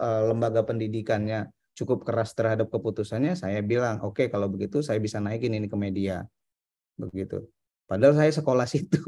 [0.00, 5.18] uh, lembaga pendidikannya cukup keras terhadap keputusannya, saya bilang, "Oke, okay, kalau begitu saya bisa
[5.18, 6.24] naikin ini ke media."
[6.96, 7.44] Begitu.
[7.84, 9.00] Padahal saya sekolah situ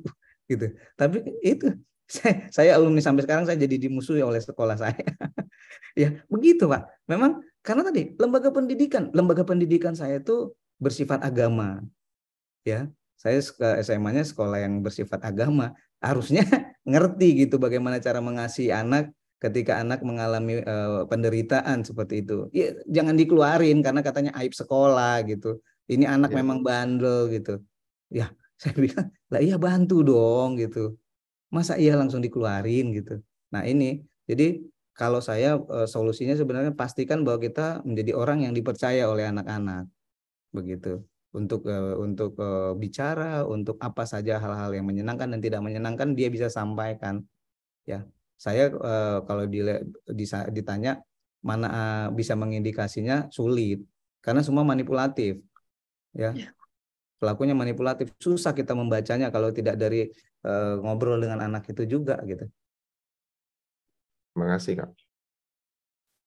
[0.51, 0.67] gitu.
[0.99, 1.73] Tapi itu
[2.07, 4.97] saya, saya alumni sampai sekarang saya jadi dimusuhi oleh sekolah saya.
[6.01, 7.07] ya, begitu, Pak.
[7.11, 11.83] Memang karena tadi lembaga pendidikan, lembaga pendidikan saya itu bersifat agama.
[12.63, 13.41] Ya saya
[13.83, 15.73] SMA-nya sekolah yang bersifat agama.
[15.99, 16.45] Harusnya
[16.91, 22.47] ngerti gitu bagaimana cara mengasihi anak ketika anak mengalami uh, penderitaan seperti itu.
[22.53, 25.59] Ya jangan dikeluarin karena katanya aib sekolah gitu.
[25.89, 26.37] Ini anak ya.
[26.45, 27.59] memang bandel gitu.
[28.13, 28.31] Ya
[28.61, 30.97] saya bilang lah iya bantu dong gitu
[31.53, 33.23] masa iya langsung dikeluarin gitu.
[33.55, 34.59] Nah ini jadi
[34.97, 39.87] kalau saya uh, solusinya sebenarnya pastikan bahwa kita menjadi orang yang dipercaya oleh anak-anak
[40.51, 41.05] begitu.
[41.37, 46.33] Untuk uh, untuk uh, bicara untuk apa saja hal-hal yang menyenangkan dan tidak menyenangkan dia
[46.33, 47.23] bisa sampaikan.
[47.85, 48.69] Ya saya
[49.25, 49.65] kalau di,
[50.13, 51.01] di, ditanya
[51.41, 53.81] mana bisa mengindikasinya sulit.
[54.21, 55.41] Karena semua manipulatif
[56.17, 56.51] ya, ya.
[57.21, 60.09] pelakunya manipulatif susah kita membacanya kalau tidak dari
[60.47, 62.47] uh, ngobrol dengan anak itu juga gitu
[64.33, 64.91] terima kasih kak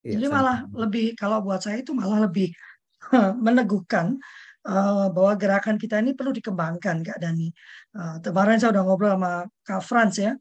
[0.03, 0.35] ya, jadi sama.
[0.35, 2.51] malah lebih kalau buat saya itu malah lebih
[3.45, 4.19] meneguhkan
[4.67, 7.47] uh, bahwa gerakan kita ini perlu dikembangkan Kak Dani.
[7.95, 10.35] Uh, kemarin saya udah ngobrol sama Kak Franz ya.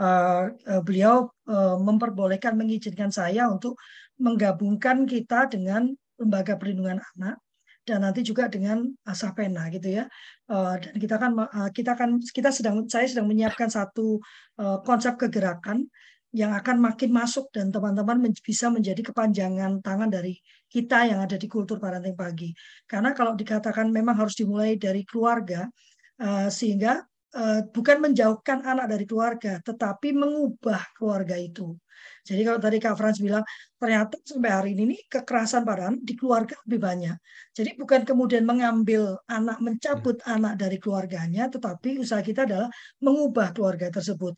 [0.00, 3.76] Uh, uh, beliau uh, memperbolehkan mengizinkan saya untuk
[4.16, 7.36] menggabungkan kita dengan lembaga perlindungan anak
[7.84, 10.04] dan nanti juga dengan Asapena gitu ya.
[10.46, 11.32] Uh, dan kita kan
[11.74, 14.20] kita kan kita sedang saya sedang menyiapkan satu
[14.60, 15.88] uh, konsep kegerakan
[16.30, 20.38] yang akan makin masuk dan teman-teman bisa menjadi kepanjangan tangan dari
[20.70, 22.54] kita yang ada di kultur parenting pagi.
[22.86, 25.66] Karena kalau dikatakan memang harus dimulai dari keluarga,
[26.46, 27.02] sehingga
[27.70, 31.78] bukan menjauhkan anak dari keluarga, tetapi mengubah keluarga itu.
[32.24, 33.44] Jadi kalau tadi Kak Frans bilang,
[33.76, 37.16] ternyata sampai hari ini nih, kekerasan pada anak di keluarga lebih banyak.
[37.52, 40.34] Jadi bukan kemudian mengambil anak, mencabut hmm.
[40.36, 42.68] anak dari keluarganya, tetapi usaha kita adalah
[43.04, 44.34] mengubah keluarga tersebut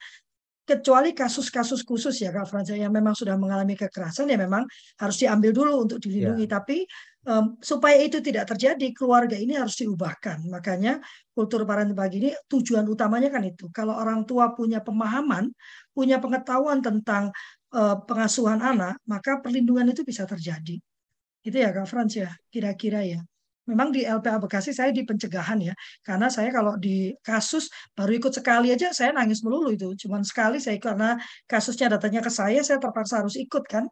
[0.63, 4.63] kecuali kasus-kasus khusus ya Kak Franza yang memang sudah mengalami kekerasan ya memang
[5.03, 6.47] harus diambil dulu untuk dilindungi.
[6.47, 6.51] Ya.
[6.63, 6.87] Tapi
[7.27, 10.47] um, supaya itu tidak terjadi, keluarga ini harus diubahkan.
[10.51, 11.03] Makanya
[11.33, 13.71] kultur parenting pagi ini tujuan utamanya kan itu.
[13.71, 15.51] Kalau orang tua punya pemahaman,
[15.95, 17.31] punya pengetahuan tentang
[17.75, 20.79] uh, pengasuhan anak, maka perlindungan itu bisa terjadi.
[21.43, 23.21] Itu ya Kak Frans ya, kira-kira ya.
[23.71, 28.33] Memang di LPA Bekasi saya di pencegahan ya, karena saya kalau di kasus baru ikut
[28.35, 31.15] sekali aja saya nangis melulu itu, cuman sekali saya karena
[31.47, 33.87] kasusnya datanya ke saya, saya terpaksa harus ikut kan,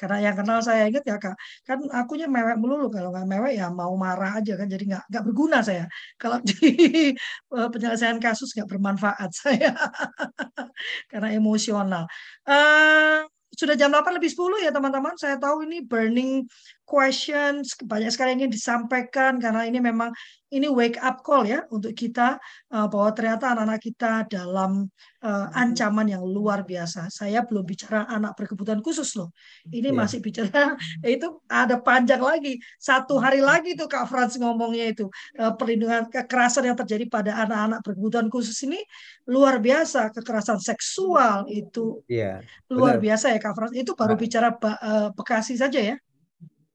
[0.00, 1.36] karena yang kenal saya ingat ya kak,
[1.68, 5.24] kan akunya mewek melulu kalau nggak mewek ya mau marah aja kan, jadi nggak nggak
[5.28, 5.84] berguna saya
[6.16, 6.54] kalau di
[7.56, 9.76] eh, penyelesaian kasus nggak bermanfaat saya
[11.10, 12.04] karena emosional.
[12.46, 13.24] Uh,
[13.56, 15.16] sudah jam 8 lebih 10 ya teman-teman.
[15.16, 16.44] Saya tahu ini burning
[16.86, 20.14] questions, banyak sekali yang ingin disampaikan karena ini memang
[20.54, 22.38] ini wake up call ya untuk kita
[22.70, 24.86] uh, bahwa ternyata anak-anak kita dalam
[25.26, 27.10] uh, ancaman yang luar biasa.
[27.10, 29.34] Saya belum bicara anak berkebutuhan khusus loh.
[29.66, 29.98] Ini yeah.
[29.98, 32.62] masih bicara itu ada panjang lagi.
[32.78, 35.10] Satu hari lagi tuh Kak Frans ngomongnya itu
[35.42, 38.78] uh, perlindungan kekerasan yang terjadi pada anak-anak berkebutuhan khusus ini
[39.26, 40.14] luar biasa.
[40.14, 42.38] Kekerasan seksual itu yeah,
[42.70, 43.74] luar biasa ya Kak Frans.
[43.74, 44.20] Itu baru nah.
[44.22, 45.98] bicara uh, Bekasi saja ya.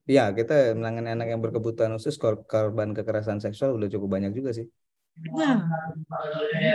[0.02, 4.66] Iya, kita menangani anak yang berkebutuhan khusus korban kekerasan seksual udah cukup banyak juga sih.
[5.12, 5.60] Nah,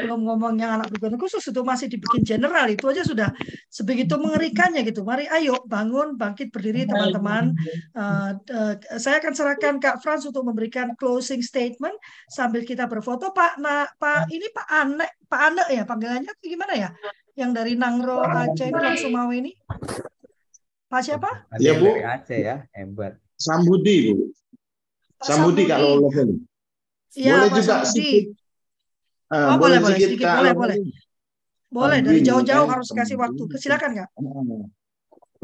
[0.05, 3.33] belum ngomong yang anak berkebutuhan khusus itu masih dibikin general itu aja sudah
[3.67, 5.01] sebegitu mengerikannya gitu.
[5.01, 7.57] Mari ayo bangun, bangkit berdiri teman-teman.
[7.97, 11.97] Uh, uh, saya akan serahkan Kak Frans untuk memberikan closing statement
[12.29, 13.33] sambil kita berfoto.
[13.33, 16.89] Pak, nah, Pak ini Pak Ane, Pak Ane ya panggilannya gimana ya?
[17.33, 18.69] Yang dari Nangro Aceh
[19.09, 19.51] mau ini.
[20.87, 21.29] Pak siapa?
[21.59, 21.91] Iya Bu.
[21.91, 23.19] Dari Aceh ya, hebat.
[23.35, 24.31] Sambudi Bu.
[25.19, 26.39] Samudi kalau boleh.
[27.17, 28.25] Ya, boleh Pak juga sedikit.
[29.27, 30.77] Uh, oh, boleh, boleh, sedikit, boleh, boleh.
[31.67, 33.43] Boleh, dari jauh-jauh harus kasih waktu.
[33.59, 34.09] Silakan, Kak.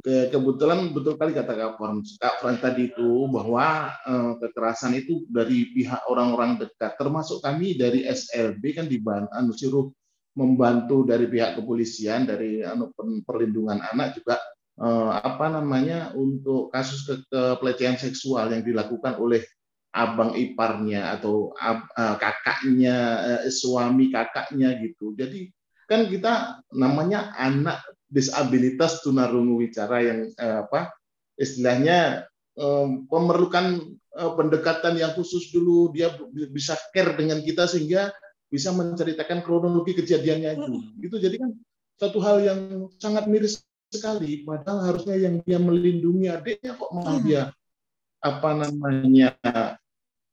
[0.04, 5.24] Ke, kebetulan betul kali kata Kak Frans, Kak Frans tadi itu bahwa eh, kekerasan itu
[5.32, 9.88] dari pihak orang-orang dekat, termasuk kami dari SLB kan dibantu anu, suruh
[10.36, 12.92] membantu dari pihak kepolisian dari anu,
[13.24, 14.53] perlindungan anak juga eh,
[15.22, 19.46] apa namanya untuk kasus ke, ke pelecehan seksual yang dilakukan oleh
[19.94, 25.14] abang iparnya atau ab, uh, kakaknya uh, suami kakaknya gitu.
[25.14, 25.54] Jadi
[25.86, 30.94] kan kita namanya anak disabilitas tunarungu wicara yang eh, apa
[31.38, 33.82] istilahnya eh, memerlukan
[34.14, 35.90] eh, pendekatan yang khusus dulu.
[35.92, 36.14] Dia
[36.54, 38.14] bisa care dengan kita sehingga
[38.54, 41.16] bisa menceritakan kronologi kejadiannya itu gitu.
[41.18, 41.52] Jadi kan
[41.98, 42.60] satu hal yang
[43.02, 44.42] sangat miris sekali.
[44.42, 47.44] Padahal harusnya yang dia melindungi adiknya kok malah dia
[48.24, 49.38] apa namanya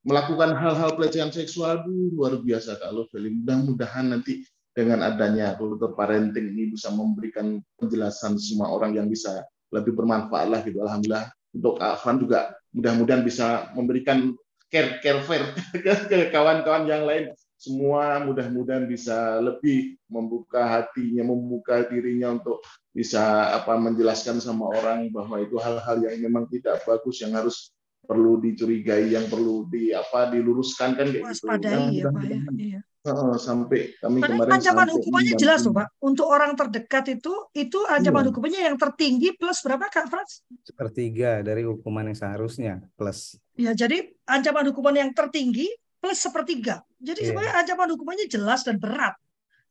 [0.03, 1.85] melakukan hal-hal pelecehan seksual.
[1.85, 2.81] Itu luar biasa.
[2.81, 4.41] Kalau film mudah-mudahan nanti
[4.73, 10.61] dengan adanya kultur parenting ini bisa memberikan penjelasan semua orang yang bisa lebih bermanfaat lah
[10.65, 10.81] gitu.
[10.81, 11.29] Alhamdulillah.
[11.51, 14.33] Untuk Afan juga mudah-mudahan bisa memberikan
[14.71, 15.43] care care fair
[16.11, 23.77] ke kawan-kawan yang lain semua mudah-mudahan bisa lebih membuka hatinya, membuka dirinya untuk bisa apa
[23.77, 27.69] menjelaskan sama orang bahwa itu hal-hal yang memang tidak bagus yang harus
[28.01, 31.53] perlu dicurigai, yang perlu di apa diluruskan kan kayak gitu.
[31.93, 32.41] ya, Pak ya.
[32.57, 32.81] Iya.
[33.01, 35.89] Uh, sampai kami Padahal kemarin ancaman hukumannya jelas loh Pak.
[36.05, 38.29] Untuk orang terdekat itu itu ancaman iya.
[38.33, 40.45] hukumannya yang tertinggi plus berapa Kak Frans?
[40.65, 43.37] Sepertiga dari hukuman yang seharusnya plus.
[43.57, 45.69] Ya jadi ancaman hukuman yang tertinggi
[46.01, 46.83] plus sepertiga.
[46.99, 47.29] Jadi yeah.
[47.31, 49.15] sebenarnya ancaman hukumannya jelas dan berat.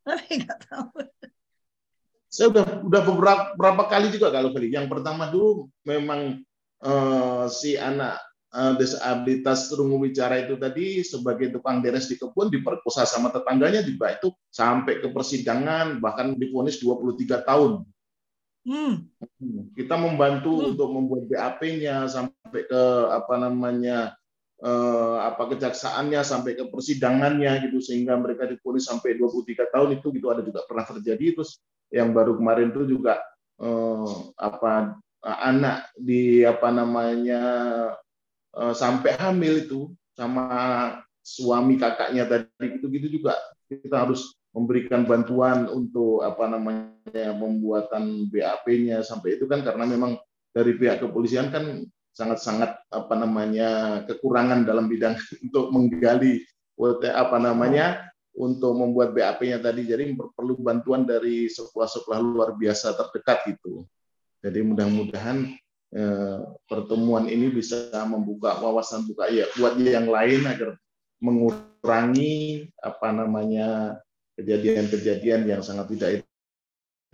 [0.06, 0.90] Tapi nggak tahu.
[2.30, 4.70] Saya udah udah beberapa, beberapa kali juga kalau kali.
[4.70, 6.46] Yang pertama dulu memang
[6.86, 8.22] uh, si anak
[8.54, 13.98] uh, disabilitas rungu bicara itu tadi sebagai tukang beres di kebun diperkosa sama tetangganya di
[13.98, 17.82] itu sampai ke persidangan bahkan difonis 23 tahun.
[18.70, 19.10] Hmm.
[19.74, 20.68] Kita membantu hmm.
[20.76, 24.19] untuk membuat BAP-nya sampai ke apa namanya
[24.60, 30.28] eh, apa kejaksaannya sampai ke persidangannya gitu sehingga mereka difonis sampai 23 tahun itu gitu
[30.32, 31.40] ada juga pernah terjadi.
[31.40, 33.20] Terus yang baru kemarin itu juga
[33.60, 37.44] eh, apa anak di apa namanya
[38.50, 40.50] Eh, sampai hamil itu sama
[41.22, 43.38] suami kakaknya tadi itu gitu juga
[43.70, 50.18] kita harus memberikan bantuan untuk apa namanya pembuatan BAP-nya sampai itu kan karena memang
[50.50, 51.86] dari pihak kepolisian kan
[52.20, 55.16] sangat-sangat apa namanya kekurangan dalam bidang
[55.48, 56.44] untuk menggali
[57.16, 63.84] apa namanya untuk membuat BAP-nya tadi jadi perlu bantuan dari sekolah-sekolah luar biasa terdekat itu.
[64.40, 65.60] Jadi mudah-mudahan
[65.90, 66.40] Eh,
[66.70, 70.78] pertemuan ini bisa membuka wawasan buka ya buat yang lain agar
[71.18, 73.98] mengurangi apa namanya
[74.38, 76.22] kejadian-kejadian yang sangat tidak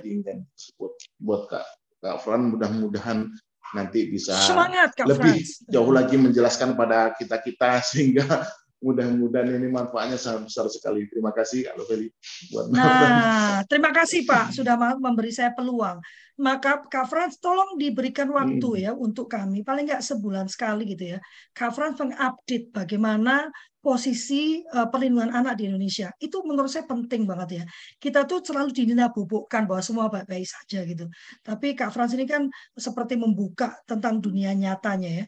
[0.03, 0.91] diinginkan tersebut
[1.23, 1.63] buat Kak
[2.03, 3.31] Kak Fran mudah-mudahan
[3.73, 5.65] nanti bisa Semangat, Kak lebih Frans.
[5.65, 8.45] jauh lagi menjelaskan pada kita kita sehingga
[8.85, 11.09] mudah-mudahan ini manfaatnya sangat besar sekali.
[11.09, 12.13] Terima kasih Kak Loveli
[12.53, 15.97] buat Nah, terima kasih Pak sudah memberi saya peluang.
[16.37, 18.83] Maka Kak Frans tolong diberikan waktu hmm.
[18.85, 21.19] ya untuk kami paling nggak sebulan sekali gitu ya.
[21.57, 23.49] Kak Frans mengupdate bagaimana
[23.81, 26.09] posisi uh, perlindungan anak di Indonesia.
[26.21, 27.63] Itu menurut saya penting banget ya.
[27.97, 28.73] Kita tuh selalu
[29.13, 31.05] bubukkan bahwa semua baik-baik saja gitu.
[31.41, 35.25] Tapi Kak Frans ini kan seperti membuka tentang dunia nyatanya ya.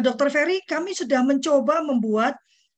[0.00, 2.36] Dokter Ferry, kami sudah mencoba membuat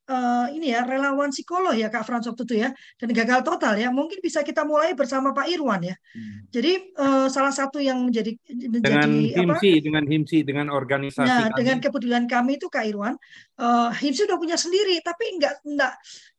[0.09, 2.72] uh, ini ya relawan psikolog ya Kak Frans waktu itu ya.
[2.96, 3.92] Dan gagal total ya.
[3.92, 5.96] Mungkin bisa kita mulai bersama Pak Irwan ya.
[6.16, 6.48] Hmm.
[6.48, 9.84] jadi uh, salah satu yang menjadi dengan himsi apa?
[9.84, 11.59] dengan himsi dengan organisasi nah, kami.
[11.61, 13.14] dengan kepedulian kami itu Kak Irwan
[13.61, 15.94] uh, himsi udah punya sendiri tapi enggak enggak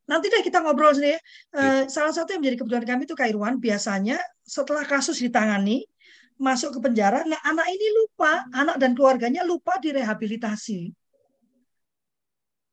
[0.09, 1.22] nanti deh kita ngobrol sendiri.
[1.53, 5.86] Uh, salah satu yang menjadi kebutuhan kami itu Kak Irwan biasanya setelah kasus ditangani
[6.39, 10.99] masuk ke penjara nah anak ini lupa anak dan keluarganya lupa direhabilitasi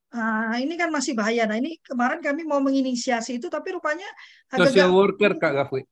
[0.07, 1.43] Nah, ini kan masih bahaya.
[1.43, 4.07] Nah, ini kemarin kami mau menginisiasi itu, tapi rupanya
[4.47, 5.83] social worker Kak Gafwi.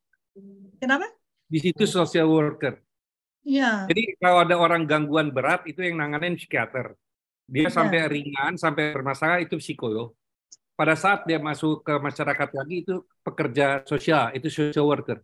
[0.79, 1.07] Kenapa?
[1.45, 2.79] Di situ social worker.
[3.45, 3.85] Iya.
[3.85, 6.97] Jadi kalau ada orang gangguan berat itu yang nanganin psikiater.
[7.45, 7.71] Dia ya.
[7.71, 10.15] sampai ringan, sampai bermasalah itu psikolog.
[10.75, 15.21] Pada saat dia masuk ke masyarakat lagi itu pekerja sosial, itu social worker.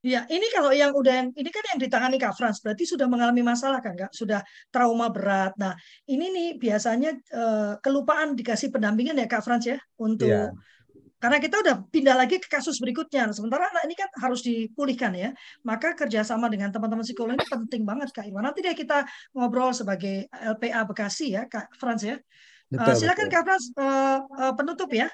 [0.00, 3.44] Ya, ini kalau yang udah yang ini kan yang ditangani Kak Frans berarti sudah mengalami
[3.44, 4.40] masalah kan Kak, sudah
[4.72, 5.52] trauma berat.
[5.60, 5.76] Nah,
[6.08, 10.48] ini nih biasanya uh, kelupaan dikasih pendampingan ya Kak Frans ya untuk ya.
[11.20, 13.28] karena kita udah pindah lagi ke kasus berikutnya.
[13.28, 15.36] Nah, sementara anak ini kan harus dipulihkan ya.
[15.68, 18.48] Maka kerjasama dengan teman-teman psikolog ini penting banget Kak Iwan.
[18.48, 19.04] Nanti deh kita
[19.36, 22.16] ngobrol sebagai LPA Bekasi ya Kak Frans ya.
[22.72, 23.36] Betul, uh, silakan betul.
[23.36, 25.12] Kak Frans uh, uh, penutup ya.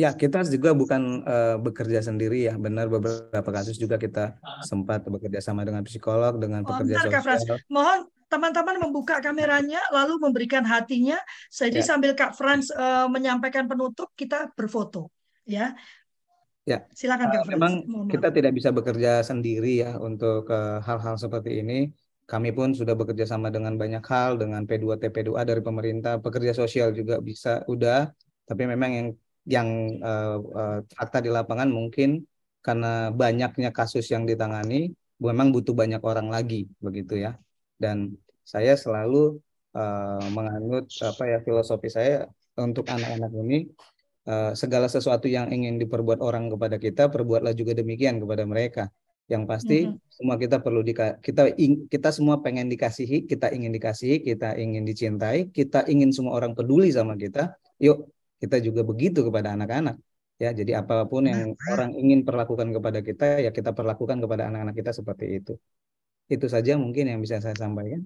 [0.00, 2.56] Ya, kita juga bukan uh, bekerja sendiri ya.
[2.56, 7.60] Benar beberapa kasus juga kita sempat bekerja sama dengan psikolog, dengan oh, pekerja bentar, sosial.
[7.60, 11.20] Kak Mohon teman-teman membuka kameranya lalu memberikan hatinya.
[11.52, 11.86] Jadi ya.
[11.86, 15.12] sambil Kak Frans uh, menyampaikan penutup, kita berfoto
[15.44, 15.76] ya.
[16.64, 16.88] Ya.
[16.96, 17.52] Silakan Kak Frans.
[17.60, 17.72] Memang
[18.08, 20.48] kita tidak bisa bekerja sendiri ya untuk
[20.80, 21.92] hal-hal uh, seperti ini.
[22.24, 26.94] Kami pun sudah bekerja sama dengan banyak hal dengan P2T P2A dari pemerintah, pekerja sosial
[26.94, 28.06] juga bisa udah,
[28.46, 29.08] tapi memang yang
[29.50, 30.38] yang uh,
[30.86, 32.22] uh, di lapangan mungkin
[32.62, 37.34] karena banyaknya kasus yang ditangani memang butuh banyak orang lagi begitu ya.
[37.74, 38.14] Dan
[38.46, 39.42] saya selalu
[39.74, 43.58] uh, menganut apa ya filosofi saya untuk anak-anak ini
[44.30, 48.84] uh, segala sesuatu yang ingin diperbuat orang kepada kita perbuatlah juga demikian kepada mereka.
[49.30, 50.10] Yang pasti mm -hmm.
[50.10, 54.82] semua kita perlu di kita ing, kita semua pengen dikasihi kita ingin dikasihi kita ingin
[54.82, 57.54] dicintai kita ingin semua orang peduli sama kita.
[57.78, 58.10] Yuk
[58.42, 59.96] kita juga begitu kepada anak-anak.
[60.40, 64.48] Ya jadi apa pun yang nah, orang ingin perlakukan kepada kita ya kita perlakukan kepada
[64.48, 65.52] anak-anak kita seperti itu.
[66.34, 68.00] Itu saja mungkin yang bisa saya sampaikan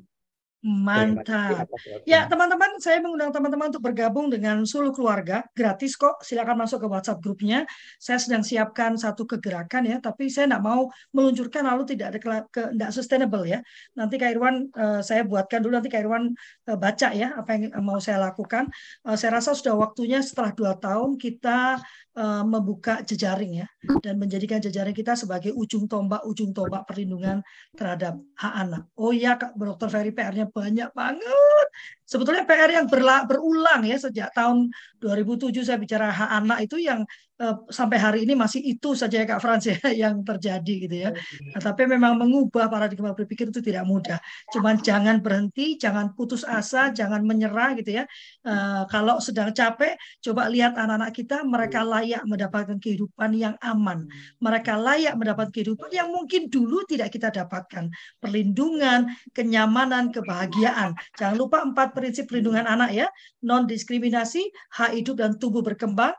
[0.64, 1.68] Mantap.
[2.08, 5.44] Ya, teman-teman, saya mengundang teman-teman untuk bergabung dengan Sulu Keluarga.
[5.52, 7.68] Gratis kok, silakan masuk ke WhatsApp grupnya.
[8.00, 12.28] Saya sedang siapkan satu kegerakan ya, tapi saya tidak mau meluncurkan lalu tidak ada ke,
[12.48, 13.60] ke tidak sustainable ya.
[13.92, 17.68] Nanti Kak Irwan uh, saya buatkan dulu nanti Kak Irwan uh, baca ya apa yang
[17.84, 18.72] mau saya lakukan.
[19.04, 21.76] Uh, saya rasa sudah waktunya setelah dua tahun kita
[22.14, 23.68] uh, membuka jejaring ya
[24.02, 27.42] dan menjadikan jejaring kita sebagai ujung tombak ujung tombak perlindungan
[27.74, 28.82] terhadap hak anak.
[28.98, 29.88] Oh iya Kak Dr.
[29.90, 31.66] Ferry PR-nya banyak banget.
[32.04, 34.68] Sebetulnya PR yang berla, berulang ya sejak tahun
[35.00, 37.00] 2007 saya bicara hak anak itu yang
[37.40, 41.10] eh, sampai hari ini masih itu saja ya Kak Frans ya yang terjadi gitu ya.
[41.52, 44.20] Nah, tapi memang mengubah paradigma berpikir itu tidak mudah.
[44.52, 48.04] Cuman jangan berhenti, jangan putus asa, jangan menyerah gitu ya.
[48.44, 54.04] Uh, kalau sedang capek, coba lihat anak-anak kita mereka layak mendapatkan kehidupan yang aman.
[54.44, 57.88] Mereka layak mendapatkan kehidupan yang mungkin dulu tidak kita dapatkan.
[58.20, 60.92] Perlindungan, kenyamanan, kebahagiaan.
[61.16, 63.06] Jangan lupa empat prinsip perlindungan anak ya,
[63.46, 66.12] non diskriminasi, hak hidup dan tubuh berkembang,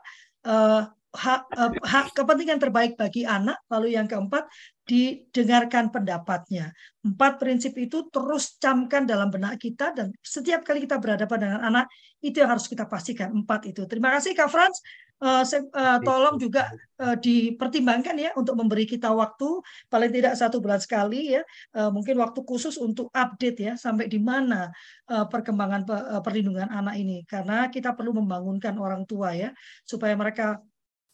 [0.48, 4.48] uh, hak, uh, hak kepentingan terbaik bagi anak, lalu yang keempat
[4.86, 6.70] didengarkan pendapatnya.
[7.02, 11.86] Empat prinsip itu terus camkan dalam benak kita dan setiap kali kita berhadapan dengan anak
[12.22, 13.84] itu yang harus kita pastikan empat itu.
[13.88, 14.78] Terima kasih Kak Franz.
[15.16, 15.40] Uh,
[15.72, 16.68] uh, tolong juga
[17.00, 21.42] uh, dipertimbangkan ya untuk memberi kita waktu paling tidak satu bulan sekali ya.
[21.72, 24.68] Uh, mungkin waktu khusus untuk update ya sampai di mana
[25.08, 27.24] uh, perkembangan uh, perlindungan anak ini.
[27.24, 29.56] Karena kita perlu membangunkan orang tua ya
[29.88, 30.60] supaya mereka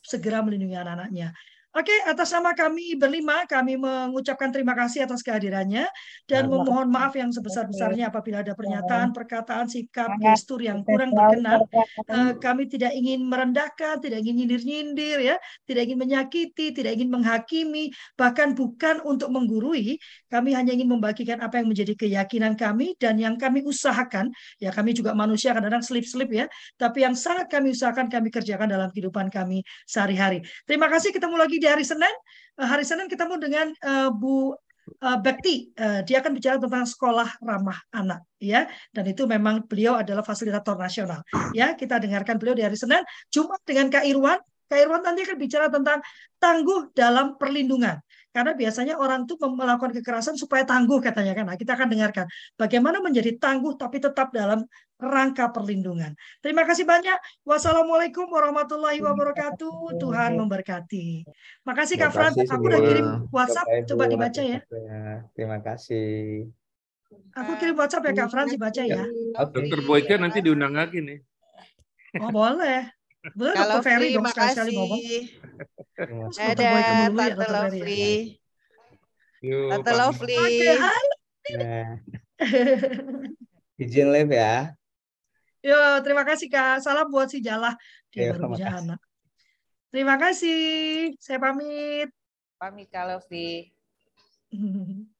[0.02, 1.30] segera melindungi anak-anaknya.
[1.72, 5.88] Oke, atas nama kami berlima, kami mengucapkan terima kasih atas kehadirannya
[6.28, 11.64] dan memohon maaf yang sebesar-besarnya apabila ada pernyataan, perkataan, sikap, gestur yang kurang berkenan.
[12.12, 17.88] Eh, kami tidak ingin merendahkan, tidak ingin nyindir-nyindir, ya, tidak ingin menyakiti, tidak ingin menghakimi,
[18.20, 19.96] bahkan bukan untuk menggurui.
[20.28, 24.28] Kami hanya ingin membagikan apa yang menjadi keyakinan kami dan yang kami usahakan.
[24.60, 28.92] Ya, kami juga manusia kadang-kadang slip-slip ya, tapi yang sangat kami usahakan kami kerjakan dalam
[28.92, 30.44] kehidupan kami sehari-hari.
[30.68, 32.10] Terima kasih, ketemu lagi di hari Senin.
[32.58, 34.58] Uh, hari Senin ketemu dengan uh, Bu
[34.98, 35.70] uh, Bekti.
[35.78, 38.66] Uh, dia akan bicara tentang sekolah ramah anak, ya.
[38.90, 41.22] Dan itu memang beliau adalah fasilitator nasional.
[41.54, 43.06] Ya, kita dengarkan beliau di hari Senin.
[43.30, 44.42] Jumat dengan Kak Irwan.
[44.66, 46.02] Kak Irwan nanti akan bicara tentang
[46.42, 48.02] tangguh dalam perlindungan.
[48.32, 51.44] Karena biasanya orang itu melakukan kekerasan supaya tangguh katanya kan.
[51.52, 52.24] Nah, kita akan dengarkan
[52.56, 54.64] bagaimana menjadi tangguh tapi tetap dalam
[55.02, 56.14] rangka perlindungan.
[56.38, 57.18] Terima kasih banyak.
[57.42, 59.98] Wassalamualaikum warahmatullahi wabarakatuh.
[59.98, 61.26] Tuhan memberkati.
[61.66, 62.32] Makasih Kak Fran.
[62.38, 63.66] Aku udah kirim WhatsApp.
[63.90, 64.62] Coba dibaca ya.
[65.34, 66.46] Terima kasih.
[67.34, 69.04] Aku kirim WhatsApp ya Kak Fran dibaca ya.
[69.50, 71.18] Dokter Boyke nanti diundang lagi nih.
[72.22, 72.86] Oh boleh.
[73.38, 73.86] Boleh Kalau Dr.
[73.86, 75.00] Ferry dong sekali-sekali ngomong.
[76.42, 78.10] Ada Tante ya, Lovely.
[79.46, 80.42] Tante Lovely.
[81.54, 82.02] Nah.
[83.78, 84.74] Izin live ya.
[85.62, 86.82] Yo, terima kasih Kak.
[86.82, 87.78] Salam buat si Jalah.
[88.10, 89.00] Dia baru punya anak.
[89.94, 91.14] Terima kasih.
[91.22, 92.10] Saya pamit.
[92.58, 93.70] Pamit Kak Lovely.